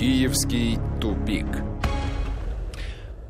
[0.00, 1.44] Киевский тупик.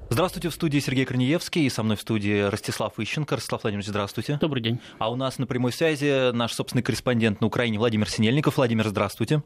[0.08, 3.34] Здравствуйте, в студии Сергей Корнеевский, и со мной в студии Ростислав Ищенко.
[3.34, 4.38] Ростислав Владимирович, здравствуйте.
[4.40, 4.78] Добрый день.
[5.00, 8.56] А у нас на прямой связи наш собственный корреспондент на Украине Владимир Синельников.
[8.56, 9.42] Владимир, здравствуйте.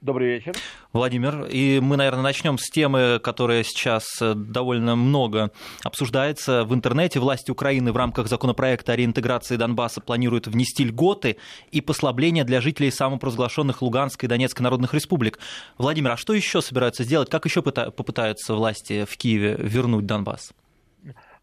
[0.00, 0.54] Добрый вечер.
[0.92, 5.50] Владимир, и мы, наверное, начнем с темы, которая сейчас э, довольно много
[5.82, 7.18] обсуждается в интернете.
[7.18, 11.36] Власти Украины в рамках законопроекта о реинтеграции Донбасса планируют внести льготы
[11.72, 15.40] и послабления для жителей самопровозглашенных Луганской и Донецкой народных республик.
[15.78, 17.28] Владимир, а что еще собираются сделать?
[17.28, 20.52] Как еще попытаются власти в Киеве вернуть Донбасс?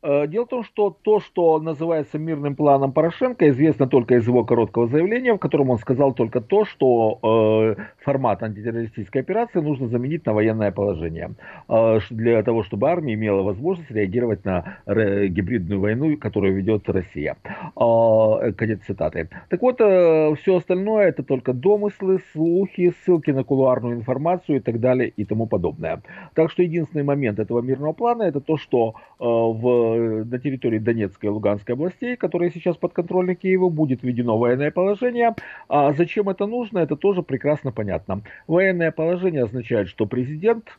[0.05, 4.45] Э, дело в том, что то, что называется мирным планом Порошенко, известно только из его
[4.45, 10.23] короткого заявления, в котором он сказал только то, что э, формат антитеррористической операции нужно заменить
[10.27, 11.31] на военное положение,
[11.67, 17.35] э, для того, чтобы армия имела возможность реагировать на гибридную войну, которую ведет Россия.
[17.75, 19.29] Конец цитаты.
[19.49, 25.09] Так вот, все остальное это только домыслы, слухи, ссылки на кулуарную информацию и так далее
[25.09, 26.01] и тому подобное.
[26.35, 31.31] Так что единственный момент этого мирного плана это то, что в на территории Донецкой и
[31.31, 35.35] Луганской областей, которые сейчас подконтрольны Киеву, будет введено военное положение.
[35.67, 38.21] А зачем это нужно, это тоже прекрасно понятно.
[38.47, 40.77] Военное положение означает, что президент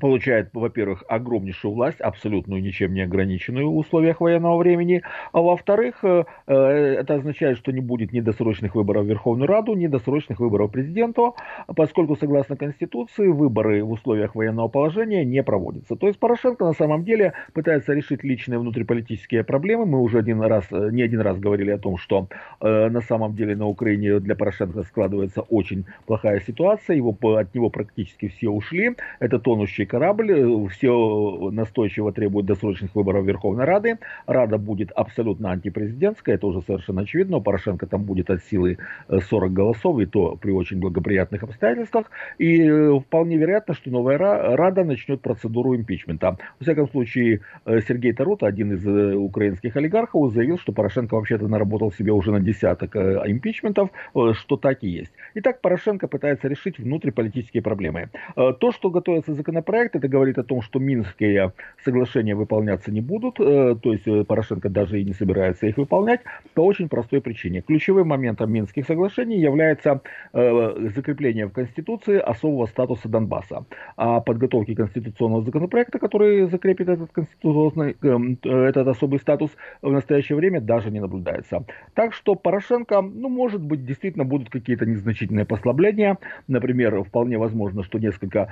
[0.00, 6.24] получает, во-первых, огромнейшую власть, абсолютную, ничем не ограниченную в условиях военного времени, а во-вторых, э,
[6.46, 10.72] э, это означает, что не будет ни досрочных выборов в Верховную Раду, ни досрочных выборов
[10.72, 11.34] президенту,
[11.76, 15.96] поскольку, согласно Конституции, выборы в условиях военного положения не проводятся.
[15.96, 19.86] То есть Порошенко на самом деле пытается решить личные внутриполитические проблемы.
[19.86, 22.28] Мы уже один раз, э, не один раз говорили о том, что
[22.60, 28.28] на самом деле на Украине для Порошенко складывается очень плохая ситуация, его, от него практически
[28.28, 28.96] все ушли.
[29.20, 33.98] Это тонущий тонущий корабль, э, все настойчиво требует досрочных выборов Верховной Рады.
[34.26, 37.40] Рада будет абсолютно антипрезидентская, это уже совершенно очевидно.
[37.40, 42.10] Порошенко там будет от силы 40 э, голосов, и то при очень благоприятных обстоятельствах.
[42.38, 46.36] И э, вполне вероятно, что новая Рада начнет процедуру импичмента.
[46.58, 52.12] Во всяком случае, Сергей Тарута, один из украинских олигархов, заявил, что Порошенко вообще-то наработал себе
[52.12, 53.90] уже на десяток импичментов,
[54.32, 55.12] что так и есть.
[55.34, 58.08] Итак, Порошенко пытается решить внутриполитические проблемы.
[58.34, 59.96] То, что готовится законопроект, проект.
[59.96, 61.52] Это говорит о том, что минские
[61.84, 66.20] соглашения выполняться не будут, э, то есть э, Порошенко даже и не собирается их выполнять,
[66.54, 67.60] по очень простой причине.
[67.60, 70.00] Ключевым моментом минских соглашений является
[70.32, 73.64] э, закрепление в Конституции особого статуса Донбасса.
[73.96, 77.96] А подготовки конституционного законопроекта, который закрепит этот, конституционный,
[78.44, 79.50] этот особый статус,
[79.82, 81.64] в настоящее время даже не наблюдается.
[81.94, 86.16] Так что Порошенко, ну, может быть, действительно будут какие-то незначительные послабления.
[86.46, 88.46] Например, вполне возможно, что несколько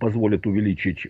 [0.00, 1.06] позволит позволит увеличить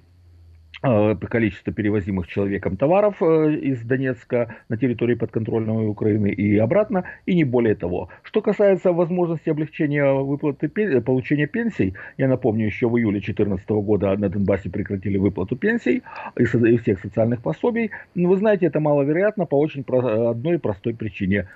[0.82, 7.34] э, количество перевозимых человеком товаров э, из Донецка на территории подконтрольной Украины и обратно, и
[7.34, 8.08] не более того.
[8.22, 10.68] Что касается возможности облегчения выплаты
[11.00, 16.02] получения пенсий, я напомню, еще в июле 2014 года на Донбассе прекратили выплату пенсий
[16.36, 17.90] и всех социальных пособий.
[18.14, 19.84] Вы знаете, это маловероятно по очень
[20.30, 21.46] одной простой причине.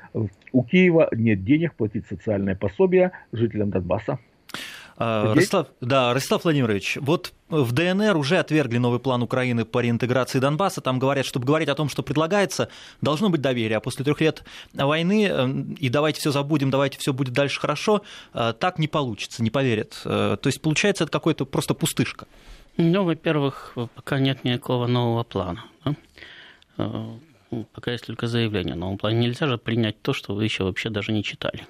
[0.53, 4.19] У Киева нет денег платить социальное пособие жителям Донбасса.
[4.97, 10.39] А, Ростислав, да, Ростислав Владимирович, вот в ДНР уже отвергли новый план Украины по реинтеграции
[10.39, 10.81] Донбасса.
[10.81, 12.69] Там говорят, чтобы говорить о том, что предлагается,
[13.01, 13.79] должно быть доверие.
[13.79, 14.45] А после трех лет
[14.75, 15.49] войны э,
[15.79, 18.03] и давайте все забудем, давайте все будет дальше хорошо,
[18.35, 20.01] э, так не получится, не поверят.
[20.05, 22.27] Э, то есть получается это какой-то просто пустышка.
[22.77, 25.65] Ну, во-первых, пока нет никакого нового плана.
[25.85, 25.95] Да?
[27.75, 29.19] Пока есть только заявление о новом плане.
[29.19, 31.67] Нельзя же принять то, что вы еще вообще даже не читали.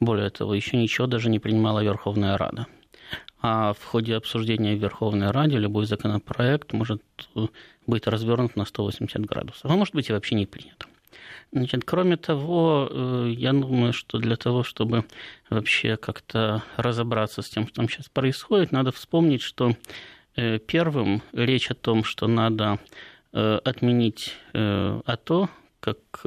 [0.00, 2.66] Более того, еще ничего даже не принимала Верховная Рада.
[3.40, 7.02] А в ходе обсуждения в Верховной Раде любой законопроект может
[7.34, 7.46] э,
[7.86, 9.70] быть развернут на 180 градусов.
[9.70, 10.86] А может быть и вообще не принят.
[11.52, 15.04] Значит, кроме того, э, я думаю, что для того, чтобы
[15.48, 19.76] вообще как-то разобраться с тем, что там сейчас происходит, надо вспомнить, что
[20.34, 22.78] э, первым речь о том, что надо
[23.32, 26.24] отменить АТО как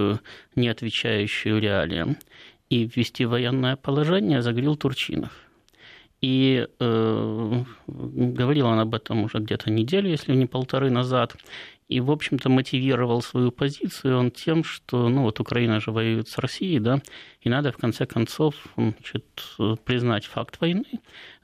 [0.53, 2.17] не отвечающую реалиям,
[2.69, 5.31] и ввести военное положение заговорил Турчинов.
[6.21, 11.35] И э, говорил он об этом уже где-то неделю, если не полторы назад.
[11.87, 16.37] И, в общем-то, мотивировал свою позицию он тем, что ну, вот Украина же воюет с
[16.37, 17.01] Россией, да,
[17.41, 19.25] и надо, в конце концов, значит,
[19.85, 20.85] признать факт войны.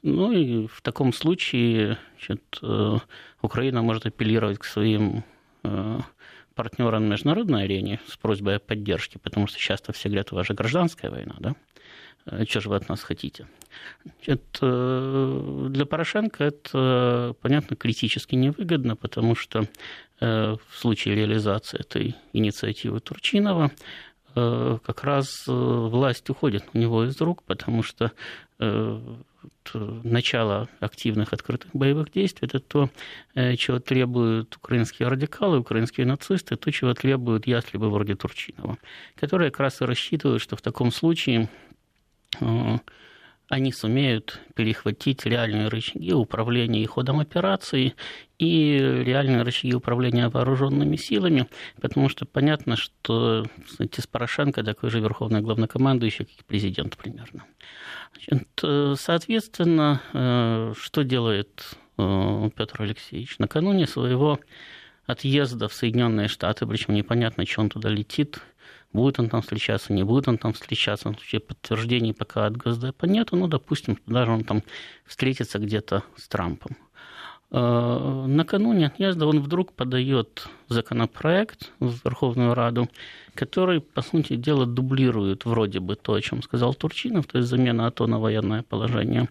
[0.03, 2.97] Ну и в таком случае значит, э,
[3.41, 5.23] Украина может апеллировать к своим
[6.55, 10.47] партнерам на международной арене с просьбой о поддержке, потому что часто все говорят, у вас
[10.47, 11.55] же гражданская война, да?
[12.25, 13.47] Э, что же вы от нас хотите?
[14.25, 19.67] Это, э, для Порошенко это, понятно, критически невыгодно, потому что
[20.19, 23.71] э, в случае реализации этой инициативы Турчинова
[24.35, 28.11] как раз власть уходит у него из рук, потому что
[30.03, 32.89] начало активных открытых боевых действий, это то,
[33.57, 38.77] чего требуют украинские радикалы, украинские нацисты, то, чего требуют ястребы вроде Турчинова,
[39.15, 41.49] которые как раз и рассчитывают, что в таком случае
[43.47, 47.93] они сумеют перехватить реальные рычаги управления и ходом операции
[48.39, 51.47] и реальные рычаги управления вооруженными силами,
[51.79, 57.43] потому что понятно, что знаете, с Порошенко такой же верховный главнокомандующий, как и президент примерно.
[58.13, 63.37] Значит, соответственно, э, что делает э, Петр Алексеевич?
[63.39, 64.39] Накануне своего
[65.05, 68.39] отъезда в Соединенные Штаты, причем непонятно, что он туда летит,
[68.95, 71.09] Будет он там встречаться, не будет он там встречаться.
[71.09, 73.35] В случае подтверждений пока от Госдепа нету.
[73.35, 74.63] Ну, допустим, даже он там
[75.05, 76.77] встретится где-то с Трампом.
[77.51, 82.89] Э, накануне отъезда он вдруг подает законопроект в Верховную Раду,
[83.33, 87.87] который, по сути дела, дублирует вроде бы то, о чем сказал Турчинов, то есть замена
[87.87, 89.27] АТО на военное положение.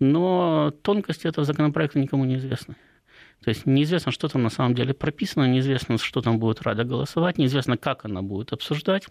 [0.00, 2.76] Но тонкости этого законопроекта никому не известны.
[3.44, 7.38] То есть неизвестно, что там на самом деле прописано, неизвестно, что там будет Рада голосовать,
[7.38, 9.06] неизвестно, как она будет обсуждать,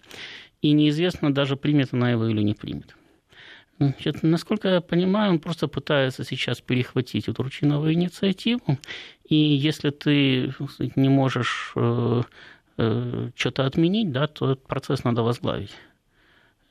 [0.61, 2.95] и неизвестно даже, примет она его или не примет.
[3.79, 8.77] Значит, насколько я понимаю, он просто пытается сейчас перехватить у Турчинова инициативу,
[9.27, 12.21] и если ты сказать, не можешь э,
[12.77, 15.73] э, что-то отменить, да, то этот процесс надо возглавить.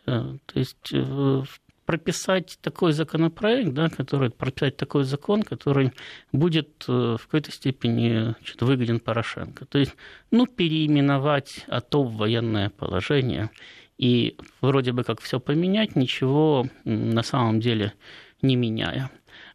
[0.06, 1.42] Э, то есть э,
[1.90, 5.90] прописать такой законопроект, да, который, прописать такой закон, который
[6.30, 9.64] будет э, в какой-то степени выгоден Порошенко.
[9.64, 9.96] То есть,
[10.30, 13.50] ну, переименовать АТО в военное положение
[13.98, 17.92] и вроде бы как все поменять, ничего на самом деле
[18.40, 19.10] не меняя.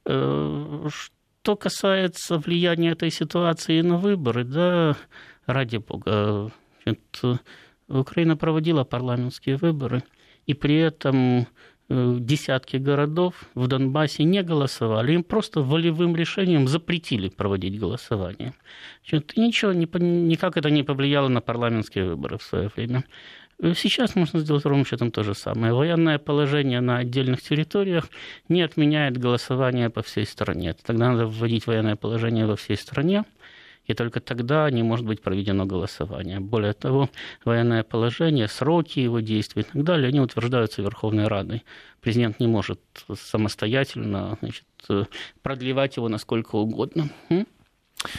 [0.06, 4.98] Э, что касается влияния этой ситуации на выборы, да,
[5.46, 6.52] ради бога,
[6.84, 7.42] значит,
[7.88, 10.04] Украина проводила парламентские выборы,
[10.48, 15.14] и при этом Э, десятки городов в Донбассе не голосовали.
[15.14, 18.54] Им просто волевым решением запретили проводить голосование.
[19.08, 23.04] Значит, ничего, никак это не повлияло на парламентские выборы в свое время.
[23.60, 25.74] Э, сейчас можно сделать ровно счетом то же самое.
[25.74, 28.10] Военное положение на отдельных территориях
[28.50, 30.76] не отменяет голосование по всей стране.
[30.86, 33.26] Тогда надо вводить военное положение во всей стране
[33.86, 36.40] и только тогда не может быть проведено голосование.
[36.40, 37.10] Более того,
[37.44, 41.64] военное положение, сроки его действий и так далее, они утверждаются Верховной Радой.
[42.02, 42.80] Президент не может
[43.14, 44.66] самостоятельно значит,
[45.42, 47.10] продлевать его насколько угодно.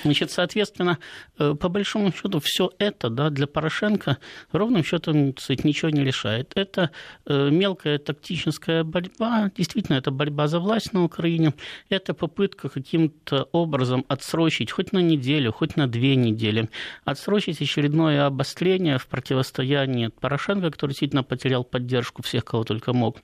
[0.03, 0.99] Значит, соответственно,
[1.39, 4.19] э, по большому счету, все это да, для Порошенко
[4.53, 6.53] ровным счетом сказать, ничего не решает.
[6.55, 6.91] Это
[7.27, 11.55] э, мелкая тактическая борьба, действительно, это борьба за власть на Украине,
[11.89, 16.69] это попытка каким-то образом отсрочить хоть на неделю, хоть на две недели,
[17.05, 23.19] отсрочить очередное обострение в противостоянии Порошенко, который действительно потерял поддержку всех, кого только мог,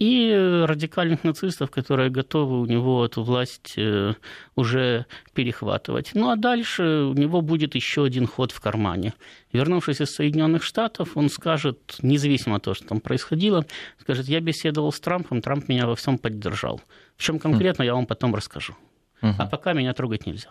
[0.00, 4.14] и радикальных нацистов, которые готовы у него эту власть э,
[4.56, 5.04] уже
[5.34, 6.12] перехватывать.
[6.14, 9.12] Ну а дальше у него будет еще один ход в кармане.
[9.52, 13.66] Вернувшись из Соединенных Штатов, он скажет, независимо от того, что там происходило,
[14.00, 16.80] скажет, я беседовал с Трампом, Трамп меня во всем поддержал.
[17.18, 18.74] В чем конкретно, я вам потом расскажу.
[19.20, 20.48] А пока меня трогать нельзя.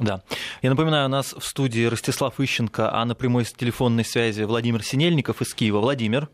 [0.00, 0.22] Да.
[0.60, 5.40] Я напоминаю, у нас в студии Ростислав Ищенко, а на прямой телефонной связи Владимир Синельников
[5.40, 5.78] из Киева.
[5.78, 6.28] Владимир.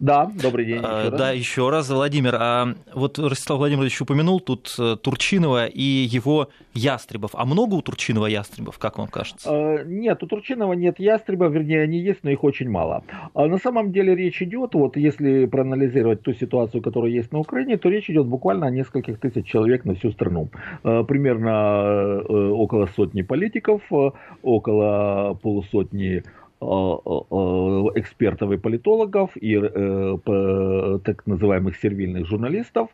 [0.00, 0.80] Да, добрый день.
[0.82, 1.36] А, еще да, раз.
[1.36, 2.36] еще раз, Владимир.
[2.38, 7.30] А вот Ростислав Владимирович упомянул тут э, Турчинова и его ястребов.
[7.34, 9.48] А много у Турчинова ястребов, как вам кажется?
[9.50, 13.04] А, нет, у Турчинова нет ястребов, вернее, они есть, но их очень мало.
[13.34, 17.76] А на самом деле речь идет, вот если проанализировать ту ситуацию, которая есть на Украине,
[17.76, 20.50] то речь идет буквально о нескольких тысяч человек на всю страну.
[20.82, 24.10] Примерно э, около сотни политиков, э,
[24.42, 26.22] около полусотни
[26.58, 32.88] экспертов и политологов, и э, так называемых сервильных журналистов,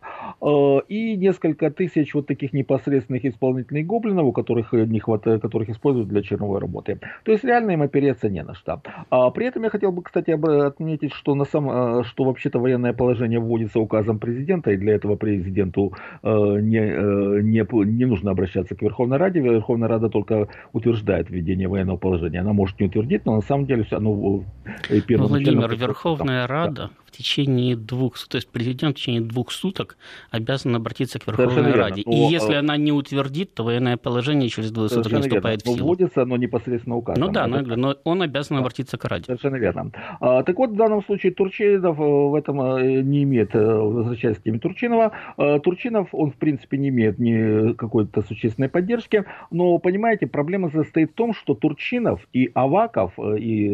[0.88, 6.22] и несколько тысяч вот таких непосредственных исполнительных гоблинов, у которых не хватает, которых используют для
[6.22, 6.98] черновой работы.
[7.24, 8.82] То есть реально им опереться не на что.
[9.10, 13.38] А при этом я хотел бы, кстати, отметить, что, на сам, что вообще-то военное положение
[13.38, 15.92] вводится указом президента, и для этого президенту
[16.22, 19.40] не, не, не нужно обращаться к Верховной Раде.
[19.40, 22.40] Верховная Рада только утверждает введение военного положения.
[22.40, 24.44] Она может не утвердить, но на самом деле все, ну,
[25.16, 29.96] Владимир, Верховная Рада, течение двух, то есть президент в течение двух суток
[30.30, 32.02] обязан обратиться к Верховной Раде.
[32.06, 35.62] Но, и если э, она не утвердит, то военное положение через двое суток не вступает
[35.62, 35.72] верно.
[35.72, 35.78] в силу.
[35.78, 37.24] Но вводится оно непосредственно указом.
[37.24, 39.24] Ну да, но, но он обязан обратиться к Раде.
[39.26, 39.92] Совершенно верно.
[40.20, 44.42] А, так вот, в данном случае Турчинов э, в этом э, не имеет, возвращаясь к
[44.42, 45.12] теме Турчинова,
[45.62, 51.14] Турчинов, он в принципе не имеет ни какой-то существенной поддержки, но, понимаете, проблема состоит в
[51.14, 53.66] том, что Турчинов и Аваков, и,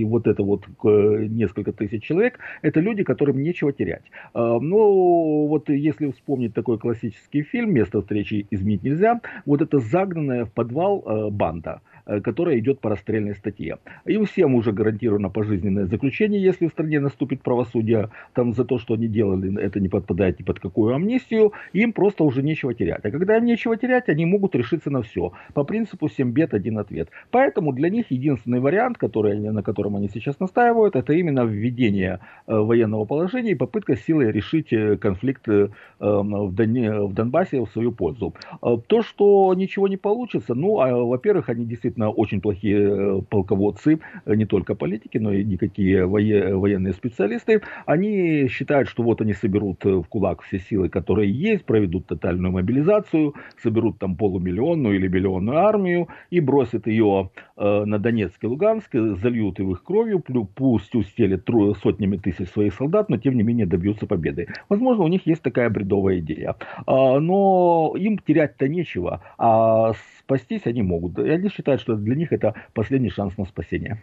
[0.00, 4.04] и вот это вот несколько тысяч человек, это люди, которым нечего терять.
[4.34, 10.44] А, ну, вот если вспомнить такой классический фильм «Место встречи изменить нельзя», вот это загнанная
[10.44, 13.78] в подвал а, банда– Э, которая идет по расстрельной статье.
[14.04, 18.94] Им всем уже гарантировано пожизненное заключение, если в стране наступит правосудие, там за то, что
[18.94, 23.04] они делали, это не подпадает ни под какую амнистию, им просто уже нечего терять.
[23.04, 25.32] А когда им нечего терять, они могут решиться на все.
[25.54, 27.08] По принципу 7 бед, один ответ.
[27.30, 32.54] Поэтому для них единственный вариант, который, на котором они сейчас настаивают, это именно введение э,
[32.56, 35.46] военного положения и попытка силой решить э, конфликт
[35.98, 38.34] в, Донбассе в свою пользу.
[38.60, 43.98] То, что ничего не получится, ну, а, во-первых, они действительно действительно очень плохие э, полководцы,
[44.26, 47.60] э, не только политики, но и никакие военные специалисты.
[47.86, 52.52] Они считают, что вот они соберут э, в кулак все силы, которые есть, проведут тотальную
[52.52, 59.60] мобилизацию, соберут там полумиллионную или миллионную армию и бросят ее на Донецк и Луганск, зальют
[59.60, 60.22] их кровью,
[60.54, 61.48] пусть устелят
[61.82, 64.48] сотнями тысяч своих солдат, но тем не менее добьются победы.
[64.68, 66.56] Возможно, у них есть такая бредовая идея.
[66.86, 69.92] А, но им терять-то нечего, а
[70.24, 71.18] спастись они могут.
[71.18, 74.02] И они считают, что для них это последний шанс на спасение.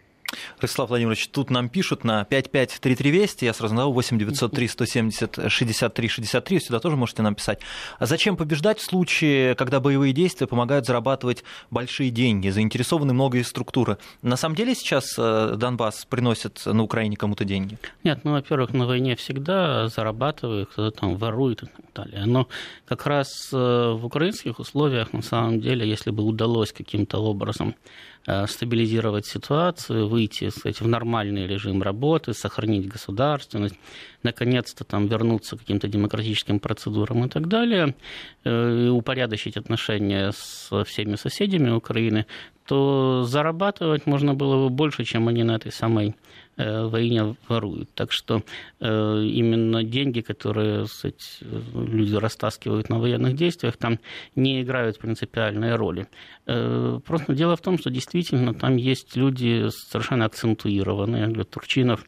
[0.59, 6.59] Ростислав Владимирович, тут нам пишут на 553320, я сразу назову 8 903 170 63 63,
[6.59, 7.59] сюда тоже можете нам писать.
[8.00, 13.97] А зачем побеждать в случае, когда боевые действия помогают зарабатывать большие деньги, заинтересованы многие структуры?
[14.21, 17.77] На самом деле сейчас э, Донбасс приносит на Украине кому-то деньги?
[18.03, 22.25] Нет, ну, во-первых, на войне всегда зарабатывают, кто-то там ворует и так далее.
[22.25, 22.47] Но
[22.85, 27.75] как раз э, в украинских условиях, на самом деле, если бы удалось каким-то образом
[28.25, 33.75] стабилизировать ситуацию, выйти сказать, в нормальный режим работы, сохранить государственность,
[34.23, 37.95] наконец-то там вернуться к каким-то демократическим процедурам и так далее,
[38.43, 42.25] э, и упорядочить отношения со всеми соседями Украины,
[42.65, 46.15] то зарабатывать можно было бы больше, чем они на этой самой
[46.50, 47.94] Э, войне воруют.
[47.94, 48.44] Так что
[48.80, 54.00] э, именно деньги, которые кстати, люди растаскивают на военных действиях, там
[54.36, 56.08] не играют принципиальной роли.
[56.48, 61.27] Э, просто дело в том, что действительно там есть люди совершенно акцентуированные.
[61.27, 62.06] Говорю, Турчинов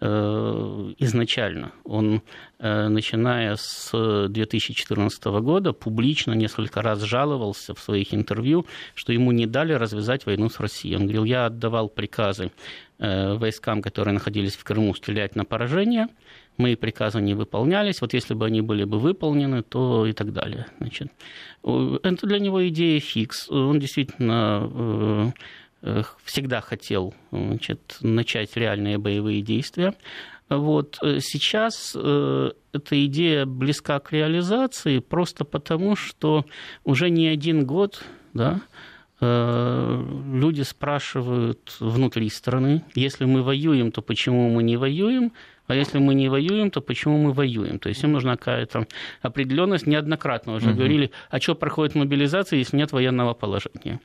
[0.00, 2.20] изначально, он,
[2.58, 9.72] начиная с 2014 года, публично несколько раз жаловался в своих интервью, что ему не дали
[9.72, 10.96] развязать войну с Россией.
[10.96, 12.50] Он говорил, я отдавал приказы Э,
[12.98, 16.08] войскам, которые находились в Крыму, стрелять на поражение.
[16.56, 18.00] Мои приказы не выполнялись.
[18.00, 20.66] Вот если бы они были бы выполнены, то и так далее.
[20.78, 21.08] Значит,
[21.64, 23.50] это для него идея фикс.
[23.50, 25.30] Он действительно э,
[25.82, 29.94] э, всегда хотел значит, начать реальные боевые действия.
[30.48, 30.98] Вот.
[31.00, 36.44] Сейчас эта идея близка к реализации просто потому, что
[36.84, 38.93] уже не один год да, Э,
[40.32, 45.32] люди спрашивают внутри страны, если мы воюем, то почему мы не воюем,
[45.66, 47.78] а если мы не воюем, то почему мы воюем?
[47.78, 48.86] То есть им нужна какая-то
[49.22, 49.86] определенность.
[49.86, 50.76] Неоднократно уже угу.
[50.76, 54.00] говорили, а что проходит мобилизация, если нет военного положения.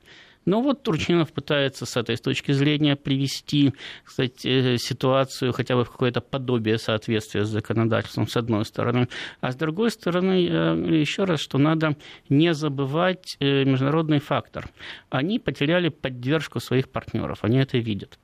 [0.46, 6.20] Но вот Турчинов пытается с этой точки зрения привести, кстати, ситуацию хотя бы в какое-то
[6.20, 9.08] подобие соответствия с законодательством, с одной стороны.
[9.40, 11.96] А с другой стороны, еще раз, что надо
[12.28, 14.68] не забывать э, международный фактор.
[15.10, 18.18] Они потеряли поддержку своих партнеров, они это видят.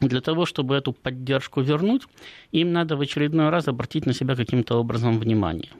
[0.00, 2.02] Для того, чтобы эту поддержку вернуть,
[2.50, 5.70] им надо в очередной раз обратить на себя каким-то образом внимание.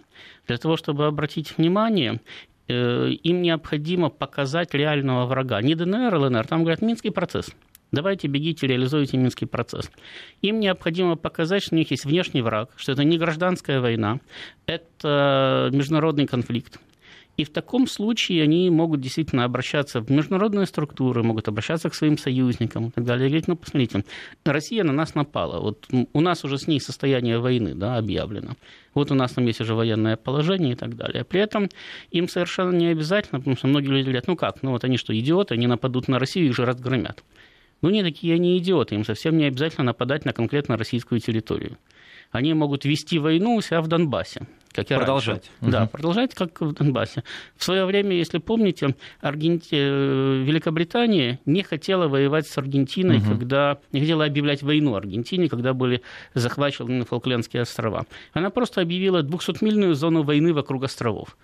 [0.46, 5.60] Для того, чтобы обратить внимание, Э, им необходимо показать реального врага.
[5.60, 7.50] Не ДНР, ЛНР, там говорят Минский процесс.
[7.92, 9.90] Давайте бегите, реализуйте Минский процесс.
[10.42, 14.18] Им необходимо показать, что у них есть внешний враг, что это не гражданская война,
[14.66, 16.80] это международный конфликт.
[17.36, 22.16] И в таком случае они могут действительно обращаться в международные структуры, могут обращаться к своим
[22.16, 23.26] союзникам и так далее.
[23.26, 24.04] И говорить, ну, посмотрите,
[24.44, 25.60] Россия на нас напала.
[25.60, 28.50] Вот у нас уже с ней состояние войны да, объявлено.
[28.94, 31.24] Вот у нас там есть уже военное положение и так далее.
[31.24, 31.68] При этом
[32.12, 35.18] им совершенно не обязательно, потому что многие люди говорят, ну как, ну вот они что,
[35.18, 37.24] идиоты, они нападут на Россию, их же разгромят.
[37.82, 41.76] Ну, не такие они идиоты, им совсем не обязательно нападать на конкретно российскую территорию.
[42.30, 45.50] Они могут вести войну у себя в Донбассе как и продолжать.
[45.60, 45.78] Раньше.
[45.78, 47.22] Да, продолжать, как в Донбассе.
[47.56, 49.74] В свое время, если помните, Аргенти...
[49.74, 53.30] Э, Великобритания не хотела воевать с Аргентиной, угу.
[53.30, 56.02] когда не хотела объявлять войну Аргентине, когда были
[56.34, 58.06] захвачены Фолклендские острова.
[58.32, 61.36] Она просто объявила 200-мильную зону войны вокруг островов.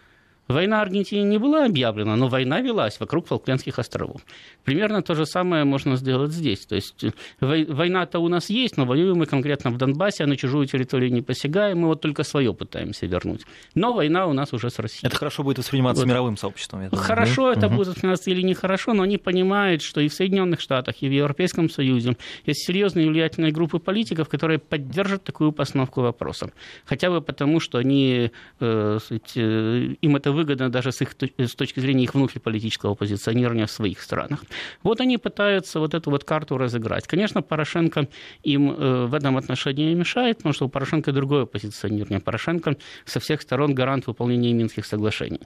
[0.50, 4.20] Война Аргентине не была объявлена, но война велась вокруг Фолклендских островов.
[4.64, 6.66] Примерно то же самое можно сделать здесь.
[6.66, 10.36] То есть э, война-то у нас есть, но воюем мы конкретно в Донбассе, а на
[10.36, 13.42] чужую территорию не посягаем, мы вот только свое пытаемся вернуть.
[13.74, 15.06] Но война у нас уже с Россией.
[15.06, 16.08] Это хорошо будет восприниматься вот.
[16.08, 16.90] мировым сообществом.
[16.90, 17.52] Хорошо угу.
[17.52, 17.76] это угу.
[17.76, 21.70] будет восприниматься или нехорошо, но они понимают, что и в Соединенных Штатах, и в Европейском
[21.70, 26.50] Союзе есть серьезные влиятельные группы политиков, которые поддержат такую постановку вопроса.
[26.86, 28.98] Хотя бы потому, что они, э,
[29.36, 34.00] э им это выгодно даже с, их, с точки зрения их внутриполитического позиционирования в своих
[34.00, 34.44] странах.
[34.82, 37.06] Вот они пытаются вот эту вот карту разыграть.
[37.06, 38.08] Конечно, Порошенко
[38.42, 42.20] им э, в этом отношении мешает, потому что у Порошенко другое позиционирование.
[42.20, 45.40] Порошенко со всех сторон гарант выполнения Минских соглашений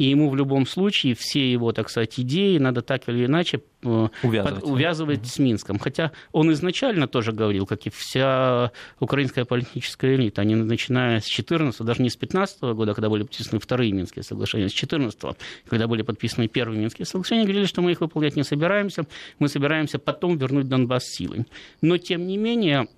[0.00, 4.08] и ему в любом случае все его, так сказать, идеи надо так или иначе э,
[4.22, 5.78] увязывать, под, увязывать с Минском.
[5.78, 11.82] Хотя он изначально тоже говорил, как и вся украинская политическая элита, они начиная с 14
[11.82, 15.36] даже не с 15 года, когда были подписаны вторые Минские соглашения, а с 14
[15.68, 19.04] когда были подписаны первые Минские соглашения, говорили, что мы их выполнять не собираемся,
[19.38, 21.44] мы собираемся потом вернуть Донбасс силой.
[21.82, 22.88] Но, тем не менее,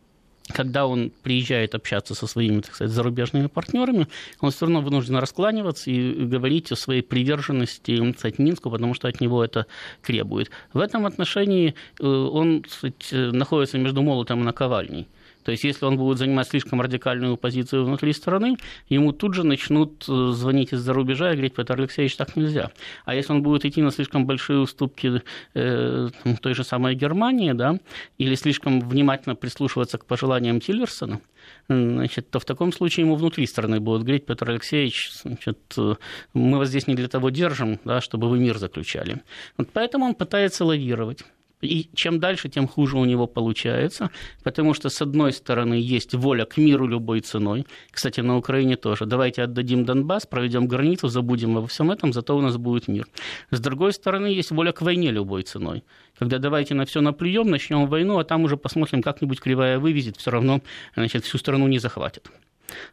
[0.53, 4.07] когда он приезжает общаться со своими, так сказать, зарубежными партнерами,
[4.41, 9.09] он все равно вынужден раскланиваться и говорить о своей приверженности, так сказать, Минску, потому что
[9.09, 9.67] от него это
[10.03, 10.51] требует.
[10.73, 15.09] В этом отношении э, он, так сказать, находится между молотом и наковальней.
[15.45, 18.57] То есть, если он будет занимать слишком радикальную позицию внутри страны,
[18.89, 22.71] ему тут же начнут э, звонить из-за рубежа и говорить, Петр Алексеевич, так нельзя.
[23.05, 25.23] А если он будет идти на слишком большие уступки
[25.55, 26.09] э,
[26.41, 27.79] той же самой Германии, да,
[28.19, 31.21] или слишком внимательно прислушиваться к пожеланиям Тиллерсона,
[31.69, 35.95] значит, то в таком случае ему внутри страны будут говорить, Петр Алексеевич, значит, э,
[36.35, 39.23] мы вас здесь не для того держим, да, чтобы вы мир заключали.
[39.57, 41.25] Вот поэтому он пытается лавировать.
[41.63, 44.11] И чем дальше, тем хуже у него получается,
[44.43, 47.67] потому что, с одной стороны, есть воля к миру любой ценой.
[47.91, 49.07] Кстати, на Украине тоже.
[49.07, 53.07] Давайте отдадим Донбасс, проведем границу, забудем обо всем этом, зато у нас будет мир.
[53.51, 55.85] С другой стороны, есть воля к войне любой ценой.
[56.19, 60.31] Когда давайте на все наплюем, начнем войну, а там уже посмотрим, как-нибудь кривая вывезет, все
[60.33, 60.61] равно
[60.97, 62.31] значит, всю страну не захватит.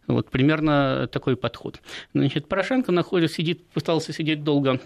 [0.08, 1.82] Вот примерно такой подход.
[2.14, 4.80] Значит, Порошенко находится, сидит, пытался сидеть долго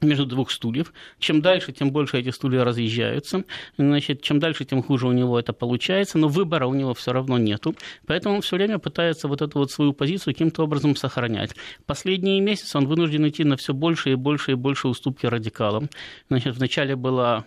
[0.00, 0.92] между двух стульев.
[1.18, 3.44] Чем дальше, тем больше эти стулья разъезжаются.
[3.78, 7.38] Значит, чем дальше, тем хуже у него это получается, но выбора у него все равно
[7.38, 7.74] нету.
[8.06, 11.54] Поэтому он все время пытается вот эту вот свою позицию каким-то образом сохранять.
[11.86, 15.88] Последние месяцы он вынужден идти на все больше и больше и больше уступки радикалам.
[16.28, 17.44] Значит, вначале была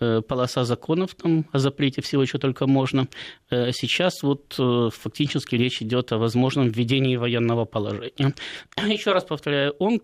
[0.00, 3.08] э, полоса законов там, о запрете всего, что только можно.
[3.50, 8.34] Э, сейчас вот э, фактически речь идет о возможном введении военного положения.
[8.76, 10.00] Еще раз повторяю, он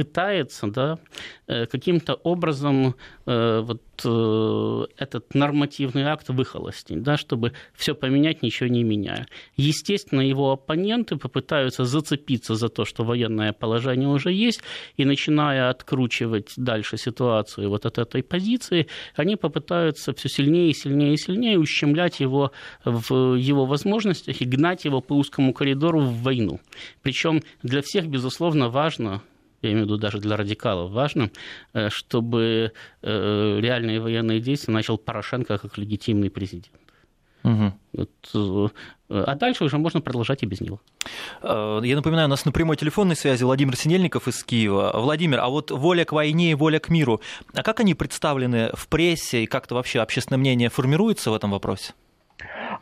[0.00, 0.98] пытается да,
[1.46, 2.94] э, каким-то образом
[3.26, 9.26] э, вот э, этот нормативный акт выхолостить, да, чтобы все поменять, ничего не меняя.
[9.58, 14.62] Естественно, его оппоненты попытаются зацепиться за то, что военное положение уже есть,
[14.96, 18.86] и начиная откручивать дальше ситуацию вот от этой позиции,
[19.16, 22.52] они попытаются все сильнее и сильнее и сильнее ущемлять его
[22.86, 26.58] в его возможностях и гнать его по узкому коридору в войну.
[27.02, 29.20] Причем для всех, безусловно, важно
[29.62, 31.30] я имею в виду даже для радикалов, важно,
[31.72, 36.80] э, чтобы э, реальные военные действия начал Порошенко как легитимный президент.
[37.42, 37.72] Угу.
[37.94, 38.70] Вот,
[39.08, 40.80] э, а дальше уже можно продолжать и без него.
[41.42, 44.92] Я напоминаю, у нас на прямой телефонной связи Владимир Синельников из Киева.
[44.94, 47.20] Владимир, а вот воля к войне и воля к миру,
[47.54, 51.94] а как они представлены в прессе и как-то вообще общественное мнение формируется в этом вопросе?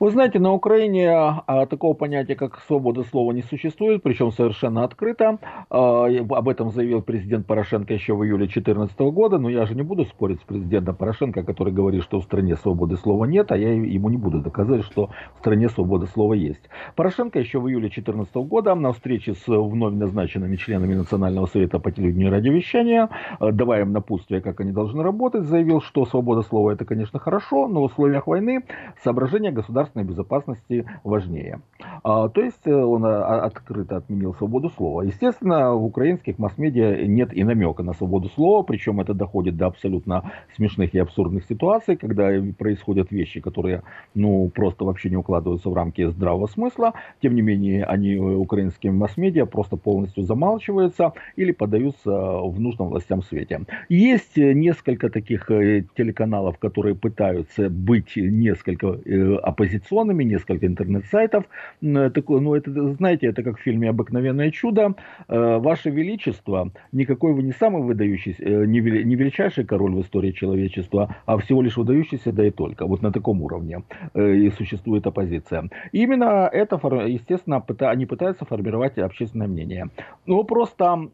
[0.01, 5.39] Вы знаете, на Украине а, такого понятия, как свобода слова, не существует, причем совершенно открыто.
[5.71, 9.83] А, об этом заявил президент Порошенко еще в июле 2014 года, но я же не
[9.83, 13.73] буду спорить с президентом Порошенко, который говорит, что в стране свободы слова нет, а я
[13.73, 16.69] ему не буду доказывать, что в стране свобода слова есть.
[16.95, 21.91] Порошенко еще в июле 2014 года на встрече с вновь назначенными членами Национального совета по
[21.91, 23.09] телевидению и радиовещания,
[23.41, 27.69] а, давая им напутствие, как они должны работать, заявил, что свобода слова это, конечно, хорошо,
[27.69, 28.65] но в условиях войны
[29.03, 31.61] соображения государства государственной безопасности важнее.
[32.03, 35.03] А, то есть э, он а, открыто отменил свободу слова.
[35.03, 40.31] Естественно, в украинских масс-медиа нет и намека на свободу слова, причем это доходит до абсолютно
[40.57, 43.83] смешных и абсурдных ситуаций, когда происходят вещи, которые
[44.15, 46.93] ну, просто вообще не укладываются в рамки здравого смысла.
[47.23, 53.23] Тем не менее, они э, украинским масс-медиа просто полностью замалчиваются или подаются в нужном властям
[53.23, 53.61] свете.
[53.89, 58.99] Есть несколько таких э, телеканалов, которые пытаются быть несколько
[59.43, 61.45] оппозиционными несколько интернет-сайтов.
[61.81, 64.95] Такое, ну, это, знаете, это как в фильме «Обыкновенное чудо».
[65.29, 71.63] Ваше Величество, никакой вы не самый выдающийся, не величайший король в истории человечества, а всего
[71.63, 72.87] лишь выдающийся, да и только.
[72.87, 73.83] Вот на таком уровне
[74.15, 75.69] и существует оппозиция.
[75.93, 79.89] именно это, естественно, они пытаются формировать общественное мнение.
[80.27, 81.09] Ну, просто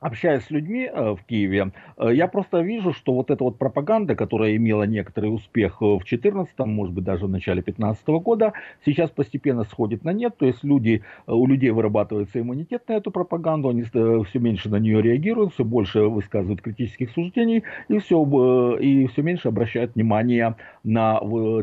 [0.00, 4.14] общаясь с людьми э, в Киеве, э, я просто вижу, что вот эта вот пропаганда,
[4.14, 8.52] которая имела некоторый успех в 2014, может быть, даже в начале 2015 года,
[8.84, 10.36] сейчас постепенно сходит на нет.
[10.36, 14.76] То есть люди, э, у людей вырабатывается иммунитет на эту пропаганду, они все меньше на
[14.76, 21.20] нее реагируют, все больше высказывают критических суждений и все, и все меньше обращают внимание на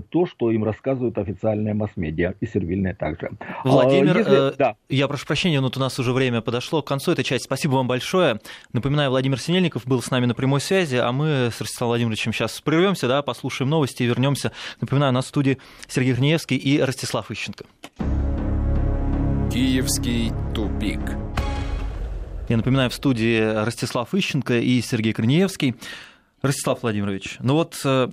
[0.10, 3.32] то, что им рассказывают официальные масс-медиа и сервильные также.
[3.64, 4.58] Владимир, Если...
[4.58, 4.76] да.
[4.90, 7.46] я прошу прощения, но вот у нас уже время подошло к концу этой части.
[7.46, 8.21] Спасибо вам большое.
[8.74, 12.60] Напоминаю, Владимир Синельников был с нами на прямой связи, а мы с Ростиславом Владимировичем сейчас
[12.62, 14.52] прервемся, да, послушаем новости и вернемся.
[14.80, 15.58] Напоминаю, на студии
[15.88, 17.66] Сергей Гриневский и Ростислав Ищенко.
[19.52, 21.02] Киевский тупик.
[22.50, 25.76] Я напоминаю, в студии Ростислав Ищенко и Сергей Корнеевский.
[26.42, 28.10] Ростислав Владимирович, ну вот э,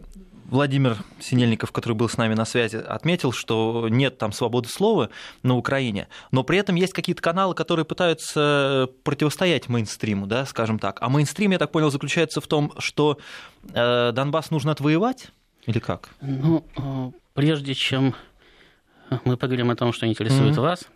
[0.49, 5.11] Владимир Синельников, который был с нами на связи, отметил, что нет там свободы слова
[5.43, 10.99] на Украине, но при этом есть какие-то каналы, которые пытаются противостоять мейнстриму, да, скажем так.
[11.03, 13.19] А мейнстрим, я так понял, заключается в том, что
[13.75, 15.29] э, Донбасс нужно отвоевать
[15.67, 16.09] или как?
[16.23, 18.15] Ну, э, прежде чем
[19.25, 20.61] мы поговорим о том, что интересует mm-hmm.
[20.61, 20.87] вас,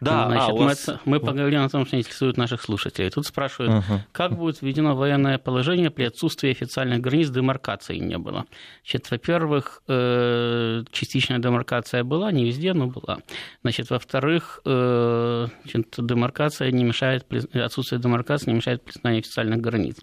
[0.00, 0.86] да, Значит, а, вас...
[0.86, 3.10] мы, мы поговорим о том, что интересует наших слушателей.
[3.10, 4.00] Тут спрашивают, uh-huh.
[4.12, 8.44] как будет введено военное положение при отсутствии официальных границ, демаркации не было.
[8.84, 13.18] Значит, во-первых, э, частичная демаркация была, не везде, но была.
[13.62, 19.96] Значит, во-вторых, э, значит, демаркация не мешает, отсутствие демаркации не мешает признанию официальных границ.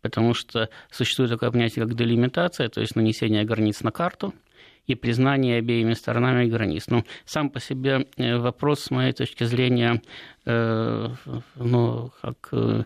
[0.00, 4.34] Потому что существует такое понятие, как делимитация, то есть нанесение границ на карту–
[4.86, 6.86] и признание обеими сторонами границ.
[6.88, 10.02] Ну, сам по себе э, вопрос, с моей точки зрения,
[10.44, 11.08] э,
[11.56, 12.84] ну, как э,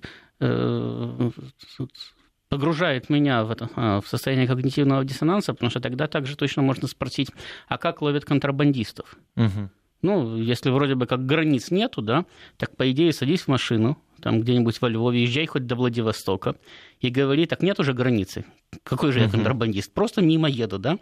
[2.49, 6.87] погружает меня в, это, а, в состояние когнитивного диссонанса, потому что тогда также точно можно
[6.89, 7.31] спросить,
[7.69, 9.17] а как ловят контрабандистов?
[9.37, 9.71] Угу.
[10.03, 12.27] Ну, если вроде бы как границ нету, да,
[12.59, 16.57] так по идее садись в машину, там где-нибудь во Львове, езжай хоть до Владивостока,
[17.01, 18.45] и говори, так нет уже границы.
[18.83, 19.93] Какой же я контрабандист?
[19.93, 20.99] Просто мимо еду, да?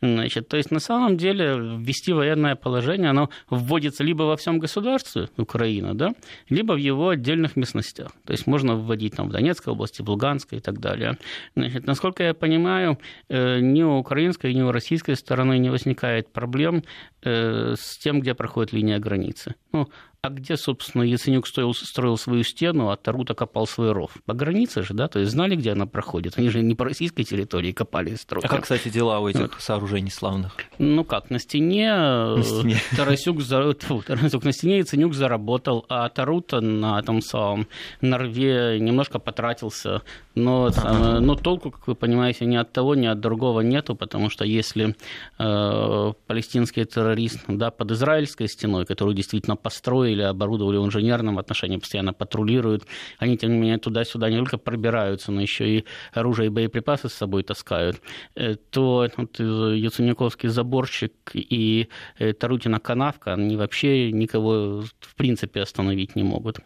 [0.00, 5.28] Значит, то есть на самом деле ввести военное положение, оно вводится либо во всем государстве
[5.36, 6.12] Украина, да,
[6.48, 8.12] либо в его отдельных местностях.
[8.24, 11.18] То есть можно вводить там в Донецкой области, в Луганской и так далее.
[11.56, 16.84] Значит, насколько я понимаю, э, ни у украинской, ни у российской стороны не возникает проблем
[17.22, 19.54] э, с тем, где проходит линия границы.
[19.72, 19.88] Ну,
[20.20, 24.16] а где, собственно, Яценюк строил, строил свою стену, а Тарута копал свой ров?
[24.26, 25.06] По границе же, да?
[25.06, 26.36] То есть знали, где она проходит.
[26.36, 28.46] Они же не по российской территории копали и строили.
[28.46, 30.56] А как, кстати, дела у этих сооружений славных?
[30.78, 32.76] Ну как, на стене, на стене.
[32.96, 33.72] Тарасюк, за...
[33.72, 37.68] Фу, Тарасюк на стене Яценюк заработал, а Тарута на этом самом
[38.00, 40.02] Норве немножко потратился.
[40.34, 41.20] Но, ага.
[41.20, 44.96] но толку, как вы понимаете, ни от того, ни от другого нету, потому что если
[45.38, 51.76] э, палестинский террорист да, под израильской стеной, которую действительно построили, или оборудовали в инженерном отношении,
[51.76, 52.84] постоянно патрулируют.
[53.18, 57.14] Они, тем не менее, туда-сюда не только пробираются, но еще и оружие и боеприпасы с
[57.14, 58.00] собой таскают.
[58.34, 61.88] Э, то вот, Яценюковский заборщик и
[62.18, 66.60] э, Тарутина канавка, они вообще никого в принципе остановить не могут.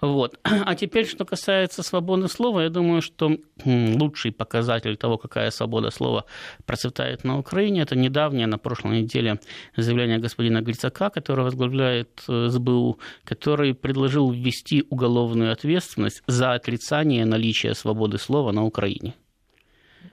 [0.00, 0.38] Вот.
[0.66, 6.24] А теперь, что касается свободы слова, я думаю, что лучший показатель того, какая свобода слова
[6.64, 9.40] процветает на Украине, это недавнее, на прошлой неделе,
[9.76, 17.74] заявление господина Грицака, который возглавляет э, СБУ который предложил ввести уголовную ответственность за отрицание наличия
[17.74, 19.14] свободы слова на Украине.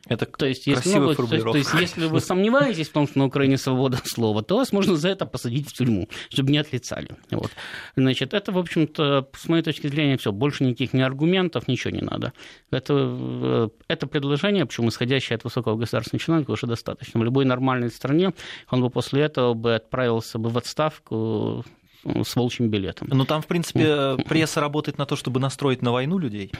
[0.08, 3.26] Это то есть, если, ну, то, то есть, если вы сомневаетесь в том, что на
[3.26, 7.10] Украине свобода слова, то вас можно за это посадить в тюрьму, чтобы не отрицали.
[7.30, 7.52] Вот.
[7.96, 10.32] Значит, это, в общем-то, с моей точки зрения, все.
[10.32, 12.34] Больше никаких ни аргументов, ничего не надо.
[12.72, 17.20] Это, э, это предложение, причем исходящее от высокого государственного чиновника, уже достаточно.
[17.20, 18.34] В любой нормальной стране
[18.70, 21.64] он бы после этого бы отправился бы в отставку
[22.04, 23.08] с волчьим билетом.
[23.12, 26.52] Но там, в принципе, пресса работает на то, чтобы настроить на войну людей?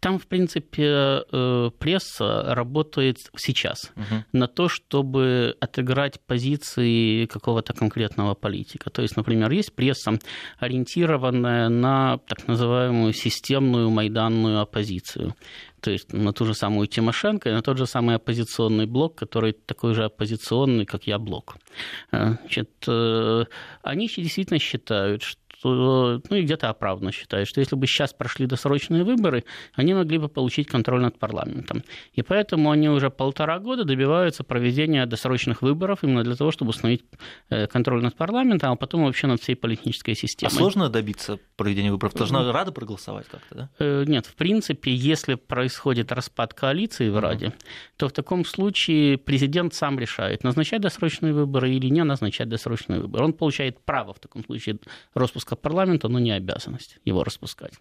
[0.00, 4.24] Там, в принципе, э, пресса работает сейчас угу.
[4.32, 8.90] на то, чтобы отыграть позиции какого-то конкретного политика.
[8.90, 10.18] То есть, например, есть пресса,
[10.58, 15.34] ориентированная на так называемую системную майданную оппозицию
[15.80, 19.52] то есть на ту же самую Тимошенко и на тот же самый оппозиционный блок, который
[19.52, 21.56] такой же оппозиционный, как я, блок.
[22.12, 23.44] Э, значит, э,
[23.82, 28.46] они действительно считают, что что, ну и где-то оправданно считают, что если бы сейчас прошли
[28.46, 29.44] досрочные выборы,
[29.74, 31.82] они могли бы получить контроль над парламентом.
[32.12, 37.02] И поэтому они уже полтора года добиваются проведения досрочных выборов именно для того, чтобы установить
[37.50, 40.52] э, контроль над парламентом, а потом вообще над всей политической системой.
[40.52, 42.14] А сложно добиться проведения выборов?
[42.14, 43.70] Должна Рада проголосовать как-то, да?
[43.78, 47.52] Э, нет, в принципе, если происходит распад коалиции в Раде,
[47.96, 53.24] то в таком случае президент сам решает, назначать досрочные выборы или не назначать досрочные выборы.
[53.24, 54.78] Он получает право в таком случае
[55.14, 57.72] распуска парламента, но не обязанность его распускать.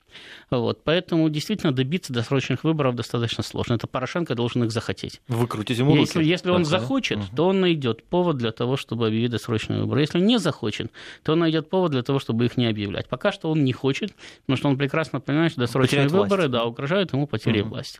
[0.49, 0.83] Вот.
[0.83, 3.75] Поэтому действительно добиться досрочных выборов достаточно сложно.
[3.75, 5.21] Это Порошенко должен их захотеть.
[5.27, 6.01] Выкрутить ему руки.
[6.01, 7.25] Если, если он захочет, да?
[7.35, 10.01] то он найдет повод для того, чтобы объявить досрочные выборы.
[10.01, 10.91] Если не захочет,
[11.23, 13.07] то он найдет повод для того, чтобы их не объявлять.
[13.07, 16.51] Пока что он не хочет, потому что он прекрасно понимает, что досрочные Потерять выборы власть.
[16.51, 17.69] да, угрожают ему потерей угу.
[17.69, 17.99] власти.